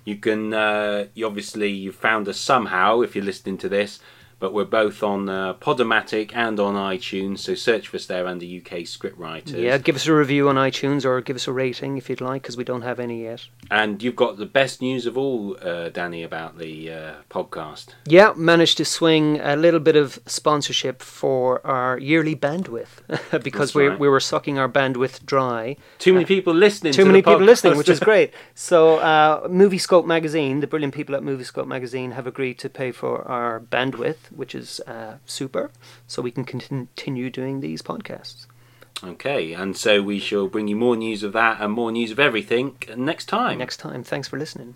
You 0.05 0.17
can, 0.17 0.53
uh, 0.53 1.07
you 1.15 1.27
obviously, 1.27 1.71
you 1.71 1.93
found 1.93 2.29
us 2.29 2.39
somehow 2.39 3.01
if 3.01 3.17
you're 3.17 3.25
listening 3.25 3.59
to 3.59 3.69
this, 3.69 4.01
but 4.39 4.53
we're 4.53 4.65
both 4.65 5.03
on 5.03 5.29
uh, 5.29 5.55
Podomatic 5.55 6.35
and 6.35 6.61
on 6.61 6.75
iTunes, 6.75 7.39
so 7.39 7.55
search 7.55 7.89
for 7.89 7.97
us 7.97 8.07
there 8.07 8.27
under 8.27 8.45
UK 8.45 8.85
scriptwriters. 8.85 9.63
Yeah, 9.63 9.79
give 9.79 9.97
us 9.97 10.07
a 10.07 10.15
review 10.15 10.49
on 10.49 10.57
iTunes 10.57 11.05
or 11.05 11.21
give 11.21 11.37
us 11.37 11.49
a 11.49 11.53
rating 11.53 11.97
if 11.97 12.11
you'd 12.11 12.21
like, 12.21 12.43
because 12.43 12.57
we 12.57 12.65
don't 12.65 12.83
have 12.83 13.01
any 13.01 13.23
yet. 13.23 13.47
And 13.71 14.03
you've 14.03 14.17
got 14.17 14.37
the 14.37 14.47
best 14.47 14.83
news 14.83 15.07
of 15.07 15.17
all, 15.17 15.57
uh, 15.63 15.89
Danny, 15.89 16.23
about 16.23 16.59
the 16.59 16.93
uh, 16.93 17.15
podcast. 17.31 17.89
Yeah, 18.05 18.35
managed 18.37 18.77
to 18.79 18.85
swing 18.85 19.41
a 19.41 19.57
little 19.57 19.81
bit 19.81 19.97
of 19.97 20.19
sponsorship 20.27 21.03
for 21.03 21.67
our 21.67 21.99
yearly 21.99 22.37
bandwidth 22.37 23.43
because 23.43 23.75
we 23.75 23.87
right. 23.89 23.99
we 23.99 24.09
were 24.09 24.21
sucking 24.21 24.59
our 24.59 24.69
bandwidth 24.69 25.25
dry. 25.25 25.77
Too 25.99 26.13
many 26.13 26.25
people 26.25 26.55
listening. 26.55 26.93
Too 26.93 27.03
to 27.03 27.07
many 27.07 27.21
the 27.21 27.31
people 27.31 27.47
listening, 27.47 27.77
which 27.77 27.89
is 27.89 28.01
great. 28.11 28.33
So, 28.55 28.99
uh, 28.99 29.49
Moviescope 29.49 30.07
magazine, 30.07 30.61
the 30.61 30.67
brilliant 30.67 30.95
people 30.95 31.15
at 31.15 31.23
Moviescope 31.23 31.67
magazine, 31.67 32.13
have 32.13 32.27
agreed 32.27 32.59
to 32.59 32.69
pay 32.69 32.93
for 32.93 33.27
our 33.29 33.61
bandwidth, 33.61 34.26
which 34.31 34.55
is 34.55 34.81
uh, 34.87 35.19
super, 35.27 35.71
so 36.07 36.23
we 36.23 36.31
can 36.31 36.45
continue 36.45 37.31
doing 37.31 37.61
these 37.61 37.83
podcasts. 37.83 38.47
Okay, 39.05 39.53
and 39.53 39.77
so 39.77 40.03
we 40.03 40.19
shall 40.19 40.49
bring 40.49 40.69
you 40.69 40.77
more 40.77 40.97
news 40.97 41.23
of 41.23 41.33
that 41.35 41.61
and 41.61 41.73
more 41.73 41.93
news 41.93 42.11
of 42.11 42.19
everything 42.19 42.77
next 42.97 43.27
time. 43.27 43.59
Next 43.59 43.77
time, 43.77 44.03
thanks 44.03 44.29
for 44.29 44.39
listening. 44.39 44.75